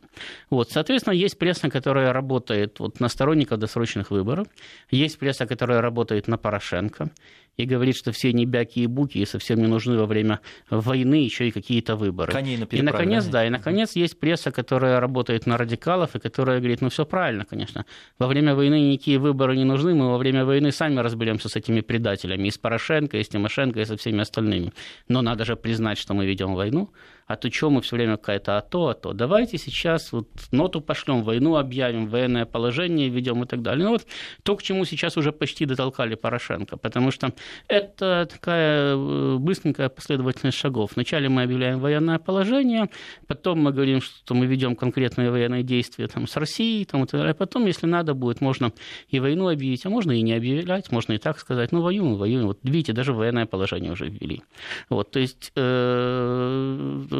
[0.49, 0.71] Вот.
[0.71, 4.47] Соответственно, есть пресса, которая работает вот, на сторонников досрочных выборов,
[4.91, 7.09] есть пресса, которая работает на Порошенко,
[7.57, 10.39] и говорит, что все небяки и буки совсем не нужны во время
[10.69, 12.31] войны еще и какие-то выборы.
[12.31, 16.59] Коней на и наконец, да, и наконец есть пресса, которая работает на радикалов и которая
[16.59, 17.85] говорит, ну все правильно, конечно,
[18.19, 21.81] во время войны никакие выборы не нужны, мы во время войны сами разберемся с этими
[21.81, 24.71] предателями, и с Порошенко, и с Тимошенко, и со всеми остальными.
[25.07, 26.91] Но надо же признать, что мы ведем войну,
[27.27, 29.13] а то что мы все время какая-то а то, а то.
[29.13, 33.85] Давайте сейчас вот ноту пошлем, войну объявим, военное положение ведем и так далее.
[33.85, 34.05] Ну вот
[34.43, 37.33] то, к чему сейчас уже почти дотолкали Порошенко, потому что
[37.67, 40.91] это такая э, быстренькая последовательность шагов.
[40.95, 42.89] Вначале мы объявляем военное положение,
[43.27, 47.19] потом мы говорим, что мы ведем конкретные военные действия там, с Россией, там, и так
[47.19, 47.33] далее.
[47.33, 48.71] Потом, если надо будет, можно
[49.09, 52.47] и войну объявить, а можно и не объявлять, можно и так сказать, ну воюем, воюем.
[52.47, 54.43] Вот видите, даже военное положение уже ввели.
[54.89, 57.16] Вот, то есть э,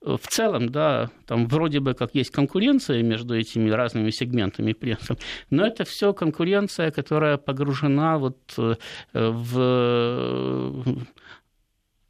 [0.00, 5.16] в целом, да, там вроде бы как есть конкуренция между этими разными сегментами прессы,
[5.50, 8.76] но это все конкуренция, которая погружена вот э,
[9.12, 11.06] в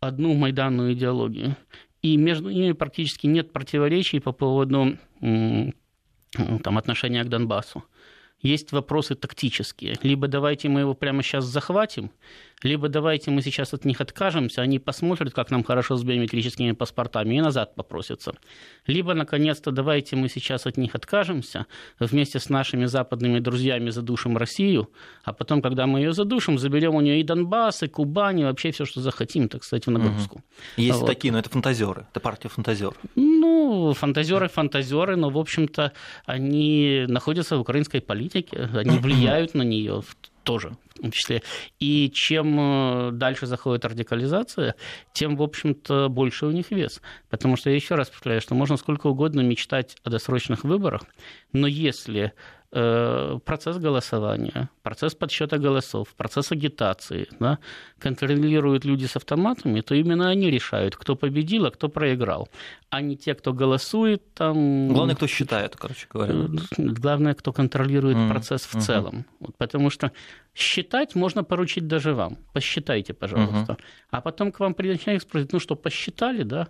[0.01, 1.57] одну майданную идеологию.
[2.03, 7.85] И между ними практически нет противоречий по поводу там, отношения к Донбассу.
[8.43, 9.97] Есть вопросы тактические.
[10.03, 12.11] Либо давайте мы его прямо сейчас захватим,
[12.63, 17.35] либо давайте мы сейчас от них откажемся, они посмотрят, как нам хорошо с биометрическими паспортами,
[17.35, 18.33] и назад попросятся.
[18.87, 21.67] Либо, наконец-то, давайте мы сейчас от них откажемся,
[22.01, 24.91] вместе с нашими западными друзьями задушим Россию,
[25.23, 28.71] а потом, когда мы ее задушим, заберем у нее и Донбасс, и Кубань, и вообще
[28.71, 30.37] все, что захотим, так сказать, в нагрузку.
[30.37, 30.83] Угу.
[30.83, 31.07] Есть вот.
[31.07, 32.97] такие, но это фантазеры, это партия фантазеров.
[33.17, 35.93] Ну, фантазеры, фантазеры, но, в общем-то,
[36.25, 40.03] они находятся в украинской политике, они влияют на нее
[40.47, 41.43] тоже в том числе.
[41.79, 44.77] И чем э, дальше заходит радикализация,
[45.13, 47.03] тем, в общем-то, больше у них вес.
[47.29, 51.03] Потому что я еще раз повторяю, что можно сколько угодно мечтать о досрочных выборах,
[51.53, 52.33] но если
[53.45, 57.59] процесс голосования, процесс подсчета голосов, процесс агитации, да,
[57.99, 62.49] контролируют люди с автоматами, то именно они решают, кто победил, а кто проиграл.
[62.91, 64.89] А не те, кто голосует там...
[64.89, 66.35] Главное, кто считает, короче говоря.
[66.35, 68.29] Э, главное, кто контролирует mm.
[68.29, 68.81] процесс в mm-hmm.
[68.81, 69.25] целом.
[69.41, 70.13] Вот, потому что
[70.57, 72.39] считать можно поручить даже вам.
[72.53, 73.73] Посчитайте, пожалуйста.
[73.73, 74.09] Mm-hmm.
[74.11, 76.69] А потом к вам придет человек и спросит, ну что, посчитали, да?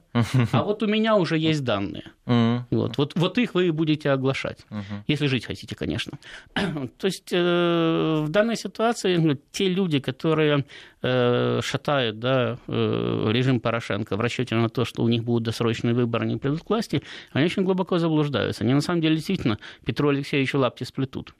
[0.52, 2.04] А вот у меня уже есть данные.
[2.26, 2.60] Mm-hmm.
[2.70, 5.02] Вот, вот, вот их вы и будете оглашать, mm-hmm.
[5.06, 6.18] если жить хотите, конечно конечно.
[6.98, 10.64] То есть э, в данной ситуации ну, те люди, которые
[11.02, 15.94] э, шатают да, э, режим Порошенко в расчете на то, что у них будут досрочные
[15.94, 18.64] выборы, они придут к власти, они очень глубоко заблуждаются.
[18.64, 21.34] Они на самом деле действительно Петру Алексеевичу лапти сплетут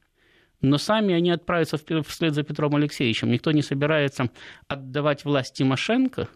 [0.61, 3.31] но сами они отправятся вслед за Петром Алексеевичем.
[3.31, 4.31] Никто не собирается
[4.69, 6.29] отдавать власть Тимошенко,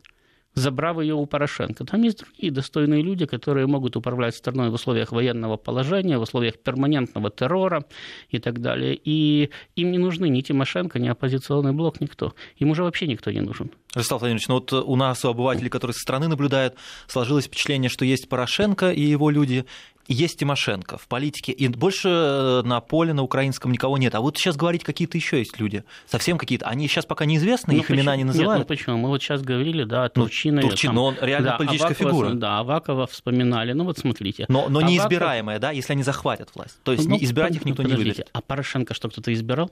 [0.55, 1.85] забрав ее у Порошенко.
[1.85, 6.59] Там есть другие достойные люди, которые могут управлять страной в условиях военного положения, в условиях
[6.59, 7.85] перманентного террора
[8.29, 8.99] и так далее.
[9.03, 12.35] И им не нужны ни Тимошенко, ни оппозиционный блок, никто.
[12.57, 13.71] Им уже вообще никто не нужен.
[13.95, 16.75] Ростислав Владимирович, ну вот у нас, у обывателей, которые со стороны наблюдают,
[17.07, 19.65] сложилось впечатление, что есть Порошенко и его люди,
[20.13, 24.15] есть Тимошенко в политике, и больше э, на поле на украинском никого нет.
[24.15, 26.67] А вот сейчас говорить какие-то еще есть люди, совсем какие-то.
[26.67, 28.01] Они сейчас пока неизвестны, ну, их почему?
[28.01, 28.61] имена не называют.
[28.61, 28.97] Нет, ну почему?
[28.99, 30.65] Мы вот сейчас говорили, да, о Турчинове.
[30.65, 32.31] Ну, Турчин, там, он реально да, политическая Авакова, фигура.
[32.35, 33.73] Да, Авакова вспоминали.
[33.73, 34.47] Ну вот смотрите.
[34.49, 34.91] Но, но Аваков...
[34.91, 36.79] неизбираемая, да, если они захватят власть.
[36.83, 38.31] То есть ну, избирать их никто подождите, не выберет.
[38.33, 39.71] А Порошенко что, кто-то избирал?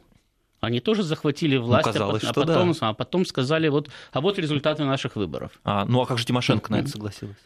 [0.60, 2.88] Они тоже захватили ну, власть, ну, казалось, а, что потом, да.
[2.88, 5.52] а потом сказали, вот, а вот результаты наших выборов.
[5.64, 7.36] А, ну а как же Тимошенко на это согласилась?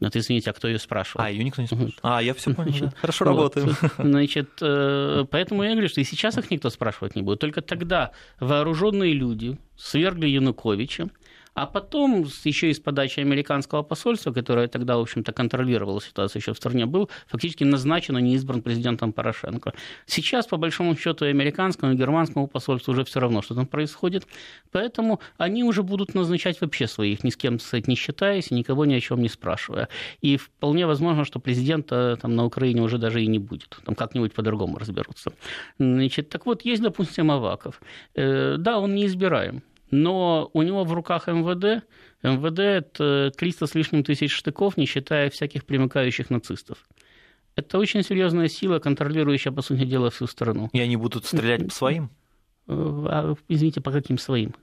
[0.00, 1.24] Это, извините, а кто ее спрашивал?
[1.24, 1.92] А, ее никто не спрашивал.
[2.02, 2.70] А, я все понял.
[2.70, 2.96] Значит, да.
[3.00, 3.76] Хорошо вот, работаем.
[3.98, 7.40] Значит, э, поэтому я говорю, что и сейчас их никто спрашивать не будет.
[7.40, 11.08] Только тогда вооруженные люди свергли Януковича,
[11.56, 16.52] А потом, еще и с подачи американского посольства, которое тогда, в общем-то, контролировало ситуацию еще
[16.52, 19.72] в стране, был фактически назначен, а не избран президентом Порошенко.
[20.04, 24.26] Сейчас, по большому счету, и американскому, и германскому посольству уже все равно, что там происходит.
[24.70, 28.92] Поэтому они уже будут назначать вообще своих, ни с кем, кстати, не считаясь, никого ни
[28.92, 29.88] о чем не спрашивая.
[30.20, 33.78] И вполне возможно, что президента там на Украине уже даже и не будет.
[33.86, 35.32] Там как-нибудь по-другому разберутся.
[35.78, 37.80] Значит, так вот, есть, допустим, Аваков.
[38.14, 41.84] Э, да, он неизбираем но у него в руках МВД,
[42.22, 46.86] МВД это 300 с лишним тысяч штыков, не считая всяких примыкающих нацистов.
[47.54, 50.68] Это очень серьезная сила, контролирующая, по сути дела, всю страну.
[50.72, 52.10] И они будут стрелять по своим?
[52.68, 54.54] Э, а, извините, по каким своим?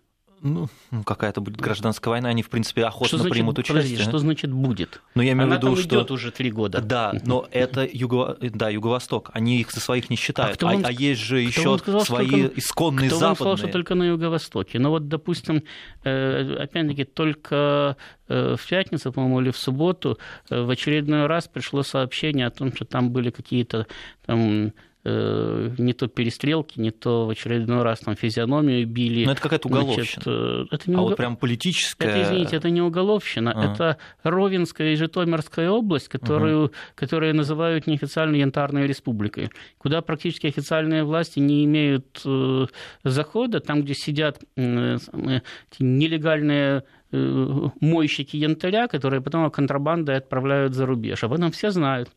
[0.44, 0.68] Ну,
[1.06, 3.82] какая-то будет гражданская война, они, в принципе, охотно что значит, примут участие.
[3.82, 5.02] Подожди, что значит будет?
[5.16, 5.96] Но я имею Она в виду, там что...
[5.96, 6.82] идет уже три года.
[6.82, 8.38] Да, но это юго...
[8.42, 9.30] да, Юго-Восток.
[9.34, 10.62] Они их за своих не считают.
[10.62, 10.84] А, вам...
[10.84, 12.60] а, а есть же еще сказал, свои только...
[12.60, 13.36] исконные кто западные.
[13.36, 14.80] Кто сказал, что только на Юго-Востоке?
[14.80, 15.64] Ну вот, допустим,
[16.04, 17.96] э, опять-таки, только
[18.28, 22.76] э, в пятницу, по-моему, или в субботу э, в очередной раз пришло сообщение о том,
[22.76, 23.88] что там были какие-то
[24.26, 24.74] там
[25.06, 29.26] не то перестрелки, не то в очередной раз там физиономию били.
[29.26, 30.06] Но это какая-то уголовщина.
[30.06, 31.10] Значит, э, это не а угол...
[31.10, 32.08] вот прям политическая...
[32.08, 33.66] Это, извините, это не уголовщина, а.
[33.66, 36.74] это Ровенская и Житомирская область, которую, угу.
[36.96, 42.68] которые называют неофициально Янтарной республикой, куда практически официальные власти не имеют э,
[43.04, 51.24] захода, там, где сидят нелегальные мойщики янтаря, которые потом контрабандой отправляют за рубеж.
[51.24, 52.10] Об этом все знают.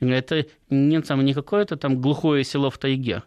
[0.00, 3.22] Это не, там, не какое-то там глухое село в тайге.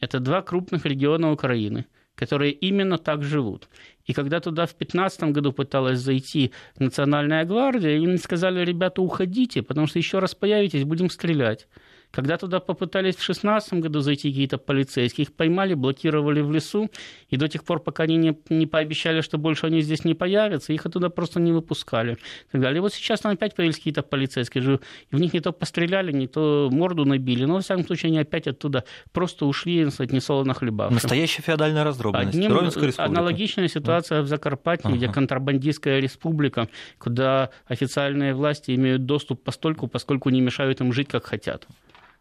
[0.00, 3.68] Это два крупных региона Украины, которые именно так живут.
[4.06, 9.86] И когда туда в 2015 году пыталась зайти Национальная гвардия, им сказали, ребята, уходите, потому
[9.86, 11.68] что еще раз появитесь, будем стрелять.
[12.10, 16.90] Когда туда попытались в 2016 году зайти какие-то полицейские, их поймали, блокировали в лесу,
[17.28, 20.72] и до тех пор, пока они не, не пообещали, что больше они здесь не появятся,
[20.72, 22.12] их оттуда просто не выпускали.
[22.12, 22.78] И, так далее.
[22.78, 26.26] и вот сейчас там опять появились какие-то полицейские, и в них не то постреляли, не
[26.26, 30.94] то морду набили, но, во всяком случае, они опять оттуда просто ушли, сказать, несолоно хлебавши.
[30.94, 32.34] Настоящая феодальная раздробленность.
[32.34, 32.56] Одним,
[32.96, 34.96] аналогичная ситуация в Закарпатье, ага.
[34.96, 36.68] где контрабандистская республика,
[36.98, 41.66] куда официальные власти имеют доступ постольку, поскольку не мешают им жить, как хотят.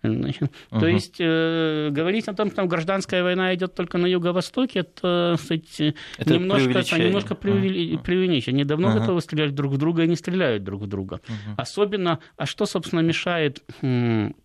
[0.03, 0.79] Значит, угу.
[0.79, 5.35] То есть э, говорить о том, что там гражданская война идет только на юго-востоке, это,
[5.37, 7.97] кстати, это немножко, это, немножко преувели...
[7.97, 8.61] преувеличение.
[8.61, 8.99] Они давно угу.
[8.99, 11.21] готовы стрелять друг в друга и не стреляют друг в друга.
[11.27, 11.55] Угу.
[11.57, 14.35] Особенно, а что, собственно, мешает м-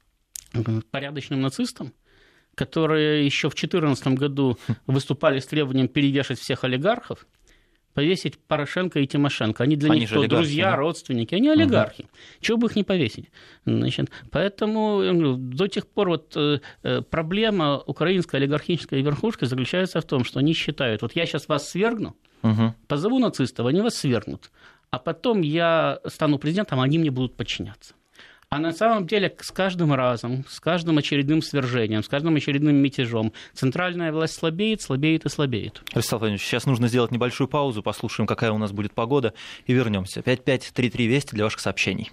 [0.90, 1.92] порядочным нацистам,
[2.54, 7.26] которые еще в 2014 году выступали с требованием перевешать всех олигархов,
[7.94, 9.64] повесить Порошенко и Тимошенко.
[9.64, 10.26] Они для они них кто?
[10.26, 10.76] друзья, да?
[10.76, 12.02] родственники, они олигархи.
[12.02, 12.10] Угу.
[12.40, 13.30] Чего бы их не повесить?
[13.64, 20.24] Значит, поэтому до тех пор вот э, э, проблема украинской олигархической верхушки заключается в том,
[20.24, 22.74] что они считают, вот я сейчас вас свергну, угу.
[22.88, 24.50] позову нацистов, они вас свергнут,
[24.90, 27.94] а потом я стану президентом, а они мне будут подчиняться.
[28.52, 33.32] А на самом деле с каждым разом, с каждым очередным свержением, с каждым очередным мятежом
[33.54, 35.82] центральная власть слабеет, слабеет и слабеет.
[35.94, 39.32] Ростислав Владимирович, сейчас нужно сделать небольшую паузу, послушаем, какая у нас будет погода,
[39.64, 40.20] и вернемся.
[40.20, 42.12] 5533 Вести для ваших сообщений.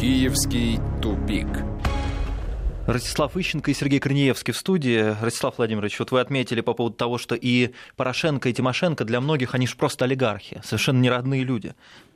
[0.00, 1.46] Киевский тупик.
[2.86, 5.16] Ростислав Ищенко и Сергей Корнеевский в студии.
[5.20, 9.56] Ростислав Владимирович, вот вы отметили по поводу того, что и Порошенко, и Тимошенко для многих,
[9.56, 11.74] они же просто олигархи, совершенно не родные люди.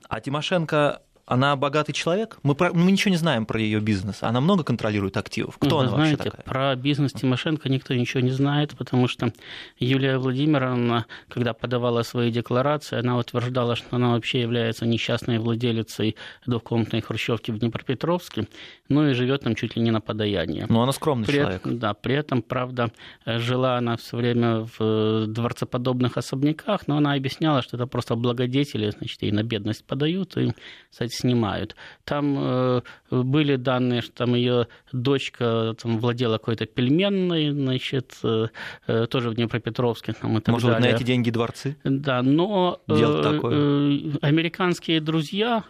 [0.09, 2.38] А Тимошенко она богатый человек?
[2.42, 4.24] Мы, про, мы ничего не знаем про ее бизнес.
[4.24, 5.58] Она много контролирует активов.
[5.58, 6.44] Кто Вы она знаете, вообще такая?
[6.44, 9.32] Про бизнес Тимошенко никто ничего не знает, потому что
[9.78, 16.16] Юлия Владимировна, когда подавала свои декларации, она утверждала, что она вообще является несчастной владелицей
[16.46, 18.48] двухкомнатной хрущевки в Днепропетровске,
[18.88, 20.66] ну и живет там чуть ли не на подаяние.
[20.68, 21.62] Но она скромный при, человек.
[21.64, 22.90] Да, при этом, правда,
[23.24, 29.22] жила она все время в дворцеподобных особняках, но она объясняла, что это просто благодетели, значит,
[29.22, 30.52] ей на бедность подают, и,
[30.90, 31.76] кстати, снимают.
[32.04, 32.80] Там э,
[33.11, 38.48] были данные, что там ее дочка там, владела какой-то пельменной, значит, э,
[38.87, 40.12] э, тоже в Днепропетровске.
[40.12, 40.92] Там, и так Может, далее.
[40.92, 41.76] на эти деньги дворцы?
[41.85, 44.18] Да, но Дело такое.
[44.22, 45.64] американские друзья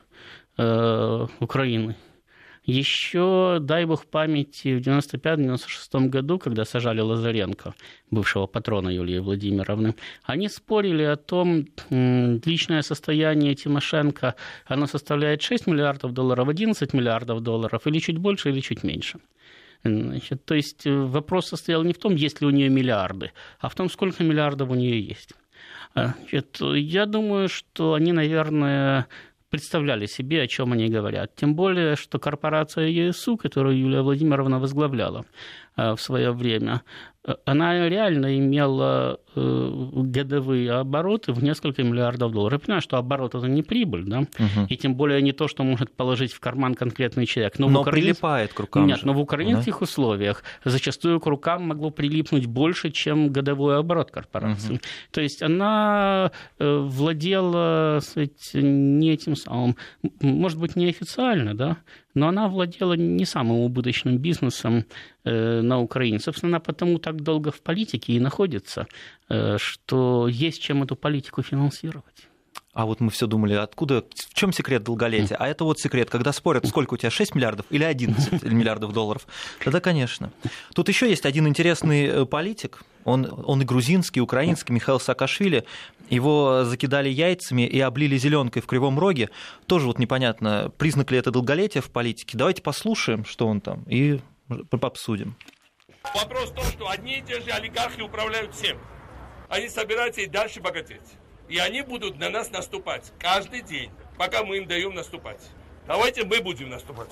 [0.56, 1.96] Украины
[2.64, 7.74] еще, дай бог памяти, в 95-96 году, когда сажали Лазаренко,
[8.10, 9.94] бывшего патрона Юлии Владимировны,
[10.24, 14.34] они спорили о том, личное состояние Тимошенко,
[14.66, 19.18] оно составляет 6 миллиардов долларов, 11 миллиардов долларов, или чуть больше, или чуть меньше.
[19.82, 23.70] Значит, то есть э, вопрос состоял не в том, есть ли у нее миллиарды, а
[23.70, 25.32] в том, сколько миллиардов у нее есть.
[25.94, 29.08] Значит, я думаю, что они, наверное,
[29.50, 31.34] представляли себе, о чем они говорят.
[31.34, 35.24] Тем более, что корпорация ЕСУ, которую Юлия Владимировна возглавляла
[35.76, 36.82] в свое время,
[37.44, 42.60] она реально имела э, годовые обороты в несколько миллиардов долларов.
[42.62, 44.66] Я понимаю, что оборот это не прибыль, да, угу.
[44.68, 47.58] и тем более не то, что может положить в карман конкретный человек.
[47.58, 48.02] Но, но украин...
[48.02, 48.86] прилипает к рукам.
[48.86, 49.06] Нет, же.
[49.06, 49.84] но в украинских да?
[49.84, 54.74] условиях зачастую к рукам могло прилипнуть больше, чем годовой оборот корпорации.
[54.74, 54.80] Угу.
[55.10, 59.76] То есть она э, владела сказать, не этим самым,
[60.22, 61.76] может быть, неофициально, да,
[62.14, 64.84] но она владела не самым убыточным бизнесом
[65.24, 66.18] э, на Украине.
[66.18, 68.86] Собственно, она потому так долго в политике и находится,
[69.28, 72.29] э, что есть чем эту политику финансировать.
[72.72, 75.36] А вот мы все думали, откуда, в чем секрет долголетия?
[75.36, 79.26] А это вот секрет, когда спорят, сколько у тебя, 6 миллиардов или 11 миллиардов долларов.
[79.62, 80.30] Тогда, конечно.
[80.72, 85.64] Тут еще есть один интересный э, политик, он, он и грузинский, и украинский, Михаил Саакашвили.
[86.10, 89.30] Его закидали яйцами и облили зеленкой в Кривом Роге.
[89.66, 92.38] Тоже вот непонятно, признак ли это долголетия в политике.
[92.38, 94.20] Давайте послушаем, что он там, и
[94.70, 95.34] обсудим.
[96.14, 98.78] Вопрос в том, что одни и те же олигархи управляют всем.
[99.48, 101.00] Они собираются и дальше богатеть.
[101.50, 105.40] И они будут на нас наступать каждый день, пока мы им даем наступать.
[105.84, 107.08] Давайте мы будем наступать.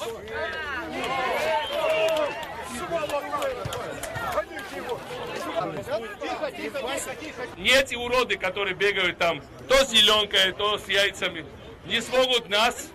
[7.57, 11.45] Не эти уроды, которые бегают там то с зеленкой, то с яйцами,
[11.87, 12.91] не смогут нас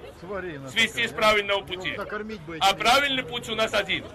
[0.72, 2.00] свести с правильного пути.
[2.62, 4.06] А правильный путь у нас один.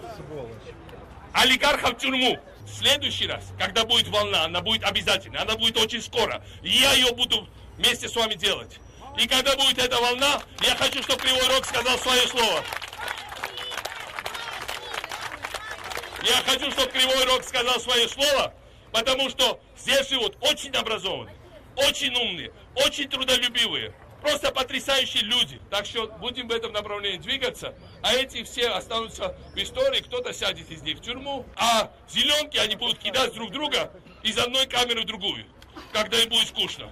[1.34, 2.38] Олигархов в тюрьму
[2.68, 6.44] в следующий раз, когда будет волна, она будет обязательно, она будет очень скоро.
[6.62, 8.78] И я ее буду вместе с вами делать.
[9.18, 12.64] И когда будет эта волна, я хочу, чтобы Кривой Рог сказал свое слово.
[16.22, 18.54] Я хочу, чтобы Кривой Рог сказал свое слово,
[18.92, 21.34] потому что здесь живут очень образованные,
[21.76, 23.94] очень умные, очень трудолюбивые.
[24.20, 25.60] Просто потрясающие люди.
[25.70, 27.74] Так что будем в этом направлении двигаться.
[28.02, 30.00] А эти все останутся в истории.
[30.00, 31.46] Кто-то сядет из них в тюрьму.
[31.56, 33.92] А зеленки они будут кидать друг друга
[34.22, 35.44] из одной камеры в другую.
[35.92, 36.90] Когда им будет скучно.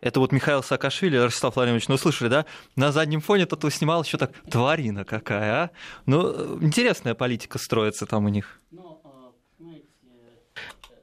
[0.00, 2.46] Это вот Михаил Саакашвили, Ростислав Владимирович, ну слышали, да?
[2.76, 5.70] На заднем фоне тот снимал еще так, тварина какая, а?
[6.04, 8.60] Ну, интересная политика строится там у них.
[8.70, 8.95] Ну,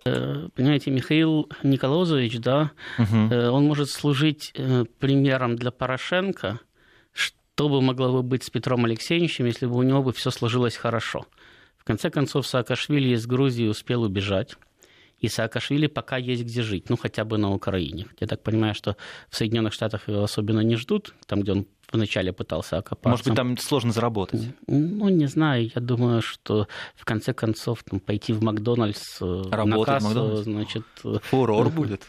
[0.04, 3.36] понимаете, Михаил Николозович, да, угу.
[3.36, 6.60] он может служить э, примером для Порошенко,
[7.12, 10.76] что бы могло бы быть с Петром Алексеевичем, если бы у него бы все сложилось
[10.76, 11.26] хорошо.
[11.78, 14.56] В конце концов, Саакашвили из Грузии успел убежать.
[15.20, 18.08] И Саакашвили пока есть где жить, ну хотя бы на Украине.
[18.20, 18.98] Я так понимаю, что
[19.30, 23.10] в Соединенных Штатах его особенно не ждут, там, где он вначале пытался окопаться.
[23.10, 24.42] Может быть, там сложно заработать?
[24.68, 25.72] Ну, не знаю.
[25.74, 30.44] Я думаю, что в конце концов там, пойти в Макдональдс э, Работать на кассу, Макдональдс?
[30.44, 30.84] значит...
[31.04, 32.06] Э, Фурор будет.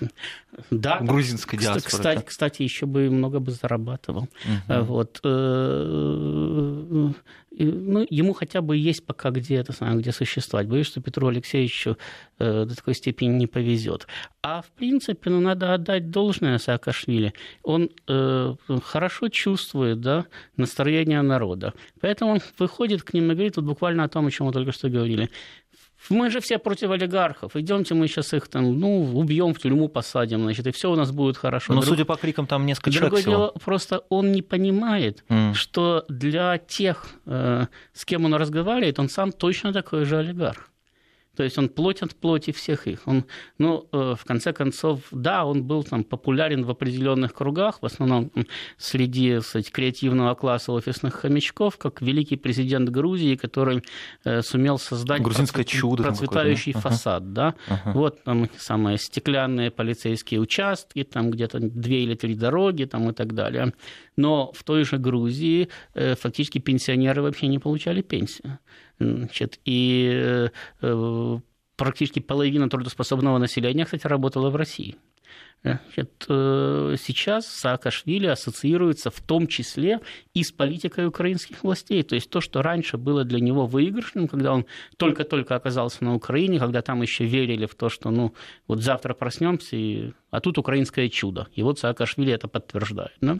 [0.70, 0.98] Да.
[1.00, 1.84] Грузинской диаспоры.
[1.84, 4.28] Кстати, кстати, еще бы много бы зарабатывал.
[4.68, 4.84] Угу.
[4.84, 5.20] Вот.
[7.58, 10.68] Э, ну, ему хотя бы есть пока где это самое, где существовать.
[10.68, 11.96] Боюсь, что Петру Алексеевичу
[12.38, 14.06] до такой степени не повезет.
[14.42, 17.32] А в принципе, ну, надо отдать должное Саакашвили.
[17.62, 20.26] Он э, хорошо чувствует да,
[20.56, 21.72] настроение народа.
[22.00, 24.72] Поэтому он выходит к ним и говорит вот буквально о том, о чем мы только
[24.72, 25.30] что говорили.
[26.10, 27.56] Мы же все против олигархов.
[27.56, 31.10] Идемте, мы сейчас их там, ну, убьем, в тюрьму посадим, значит, и все у нас
[31.10, 31.72] будет хорошо.
[31.72, 31.94] Но, Друг...
[31.94, 35.54] судя по крикам, там несколько Другое человек дело, просто он не понимает, mm.
[35.54, 40.70] что для тех, э, с кем он разговаривает, он сам точно такой же олигарх.
[41.36, 43.02] То есть он плоть от плоти всех их.
[43.06, 43.24] Он,
[43.58, 48.30] ну, э, в конце концов, да, он был там популярен в определенных кругах, в основном
[48.78, 53.82] среди кстати, креативного класса офисных хомячков, как великий президент Грузии, который
[54.24, 56.80] э, сумел создать Грузинское чудо процветающий да?
[56.80, 57.32] фасад.
[57.32, 57.54] Да?
[57.68, 57.92] Ага.
[57.92, 63.34] Вот там самые стеклянные полицейские участки, там где-то две или три дороги там, и так
[63.34, 63.72] далее.
[64.16, 68.58] Но в той же Грузии э, фактически пенсионеры вообще не получали пенсию.
[68.98, 71.38] Значит, и э,
[71.76, 74.96] практически половина трудоспособного населения, кстати, работала в России.
[75.64, 80.00] Значит, э, сейчас Саакашвили ассоциируется в том числе
[80.34, 82.02] и с политикой украинских властей.
[82.02, 84.66] То есть то, что раньше было для него выигрышным, когда он
[84.98, 88.34] только-только оказался на Украине, когда там еще верили в то, что ну,
[88.68, 90.12] вот завтра проснемся, и...
[90.30, 91.48] а тут украинское чудо.
[91.54, 93.16] И вот Саакашвили это подтверждает.
[93.22, 93.38] Да?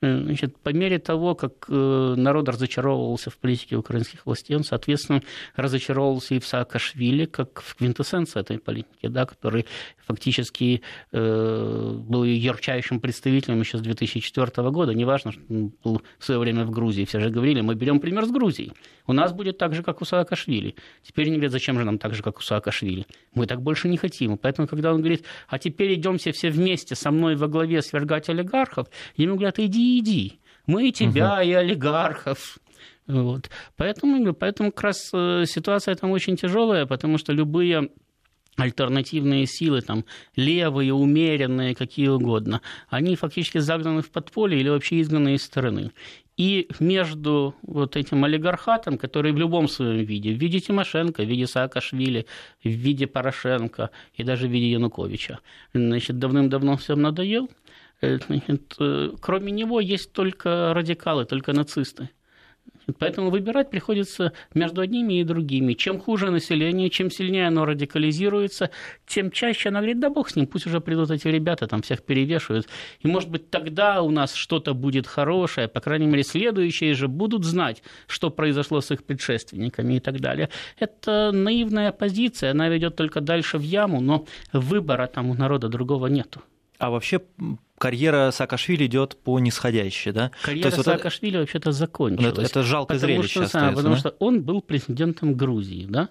[0.00, 5.22] Э, значит, по мере того, как э, народ разочаровывался в политике украинских властей, он, соответственно,
[5.56, 9.66] разочаровывался и в Саакашвили, как в квинтэссенции этой политики, да, который
[10.06, 10.82] фактически
[11.64, 14.94] был ярчайшим представителем еще с 2004 года.
[14.94, 17.04] Неважно, что он был в свое время в Грузии.
[17.04, 18.72] Все же говорили, мы берем пример с Грузией.
[19.06, 20.74] У нас будет так же, как у Саакашвили.
[21.02, 23.06] Теперь они говорят, зачем же нам так же, как у Саакашвили?
[23.34, 24.38] Мы так больше не хотим.
[24.38, 28.88] Поэтому, когда он говорит, а теперь идемте все вместе со мной во главе свергать олигархов,
[29.16, 30.40] ему говорят, иди, иди.
[30.66, 31.48] Мы и тебя, угу.
[31.48, 32.58] и олигархов.
[33.06, 33.50] Вот.
[33.76, 37.90] Поэтому, поэтому как раз э, ситуация там очень тяжелая, потому что любые
[38.56, 40.04] альтернативные силы, там,
[40.36, 45.92] левые, умеренные, какие угодно, они фактически загнаны в подполье или вообще изгнаны из страны.
[46.36, 51.46] И между вот этим олигархатом, который в любом своем виде, в виде Тимошенко, в виде
[51.46, 52.26] Саакашвили,
[52.64, 55.38] в виде Порошенко и даже в виде Януковича,
[55.74, 57.48] значит, давным-давно всем надоел,
[58.00, 62.10] э, значит, э, кроме него есть только радикалы, только нацисты.
[62.98, 65.74] Поэтому выбирать приходится между одними и другими.
[65.74, 68.70] Чем хуже население, чем сильнее оно радикализируется,
[69.06, 72.02] тем чаще она говорит, да бог с ним, пусть уже придут эти ребята, там всех
[72.02, 72.68] перевешивают.
[73.00, 77.44] И, может быть, тогда у нас что-то будет хорошее, по крайней мере, следующие же будут
[77.44, 80.50] знать, что произошло с их предшественниками и так далее.
[80.78, 86.06] Это наивная позиция, она ведет только дальше в яму, но выбора там у народа другого
[86.06, 86.42] нету.
[86.78, 87.20] А вообще
[87.84, 90.30] карьера Саакашвили идет по нисходящей, да?
[90.42, 92.32] Карьера То есть Саакашвили вот вообще-то закончилась.
[92.32, 94.00] Это, это жалкое зрелище что, остается, Потому да?
[94.00, 96.08] что он был президентом Грузии, да?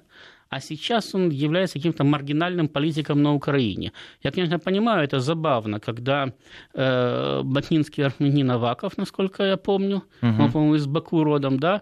[0.54, 3.92] а сейчас он является каким-то маргинальным политиком на Украине.
[4.24, 6.32] Я, конечно, понимаю, это забавно, когда
[6.76, 10.44] э, ботнинский армянин Аваков, насколько я помню, угу.
[10.44, 11.82] он, по-моему, из Баку родом, да,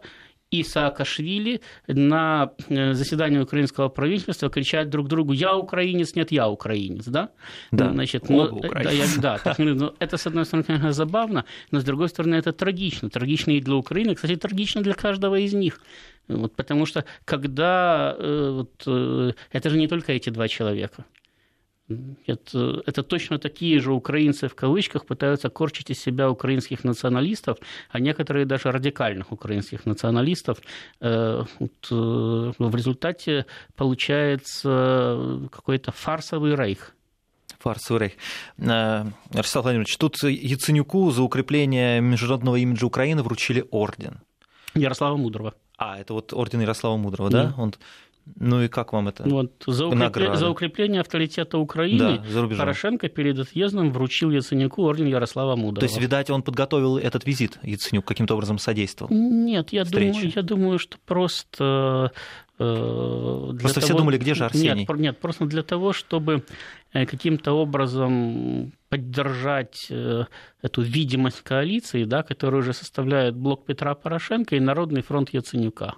[0.52, 7.06] и Саакашвили на э, заседании украинского правительства кричат друг другу «Я украинец, нет, я украинец».
[7.06, 7.30] Да,
[7.72, 7.92] да.
[7.92, 11.84] Значит, ну, да, я, да так, ну, это, с одной стороны, конечно, забавно, но с
[11.84, 13.10] другой стороны, это трагично.
[13.10, 15.82] Трагично и для Украины, кстати, трагично для каждого из них.
[16.28, 18.16] Вот, потому что когда...
[18.20, 21.06] Э, вот, э, это же не только эти два человека.
[22.28, 27.58] Это, это точно такие же украинцы в кавычках пытаются корчить из себя украинских националистов,
[27.90, 30.60] а некоторые даже радикальных украинских националистов.
[31.00, 36.94] Э, вот, э, в результате получается какой-то фарсовый рейх.
[37.60, 38.14] Фарсовый рейх.
[38.58, 44.20] Э, Ростислав Владимирович, тут Яценюку за укрепление международного имиджа Украины вручили орден.
[44.74, 45.54] Ярослава Мудрого.
[45.78, 47.46] А, это вот орден Ярослава Мудрого, да?
[47.46, 47.54] да?
[47.58, 47.74] Он
[48.36, 49.24] ну и как вам это?
[49.24, 55.56] Вот, за, укрепление, за укрепление авторитета Украины да, Порошенко перед отъездом вручил Яценюку орден Ярослава
[55.56, 55.80] Мудрого.
[55.80, 59.14] То есть, видать, он подготовил этот визит, Яценюк каким-то образом содействовал?
[59.14, 62.12] Нет, я, думаю, я думаю, что просто...
[62.60, 63.86] Э, просто того...
[63.86, 64.86] все думали, где же Арсений?
[64.88, 66.44] Нет, нет, просто для того, чтобы
[66.94, 70.26] э, каким-то образом поддержать э,
[70.62, 75.96] эту видимость коалиции, да, которую уже составляет блок Петра Порошенко и Народный фронт Яценюка.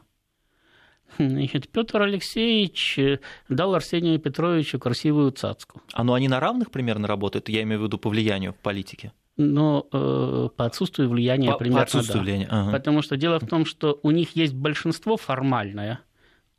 [1.18, 5.82] Значит, Петр Алексеевич э, дал Арсению Петровичу красивую цацку.
[5.94, 9.12] А ну они на равных примерно работают, я имею в виду по влиянию в политике?
[9.36, 12.24] Но э, по отсутствию влияния по, примерно по отсутствию да.
[12.24, 12.48] влияния.
[12.50, 12.72] Ага.
[12.72, 16.00] Потому что дело в том, что у них есть большинство формальное–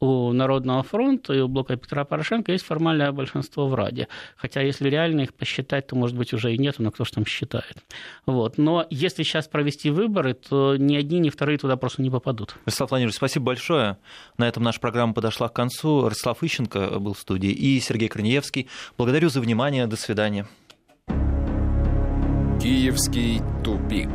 [0.05, 4.09] у Народного фронта и у блока Петра Порошенко есть формальное большинство в Раде.
[4.37, 7.25] Хотя если реально их посчитать, то, может быть, уже и нету, но кто же там
[7.25, 7.79] считает.
[8.27, 8.59] Вот.
[8.59, 12.55] Но если сейчас провести выборы, то ни одни, ни вторые туда просто не попадут.
[12.67, 13.97] Ростислав Владимирович, спасибо большое.
[14.37, 16.09] На этом наша программа подошла к концу.
[16.09, 18.69] Ростислав Ищенко был в студии и Сергей Корнеевский.
[18.99, 19.87] Благодарю за внимание.
[19.87, 20.47] До свидания.
[22.61, 24.11] Киевский тупик.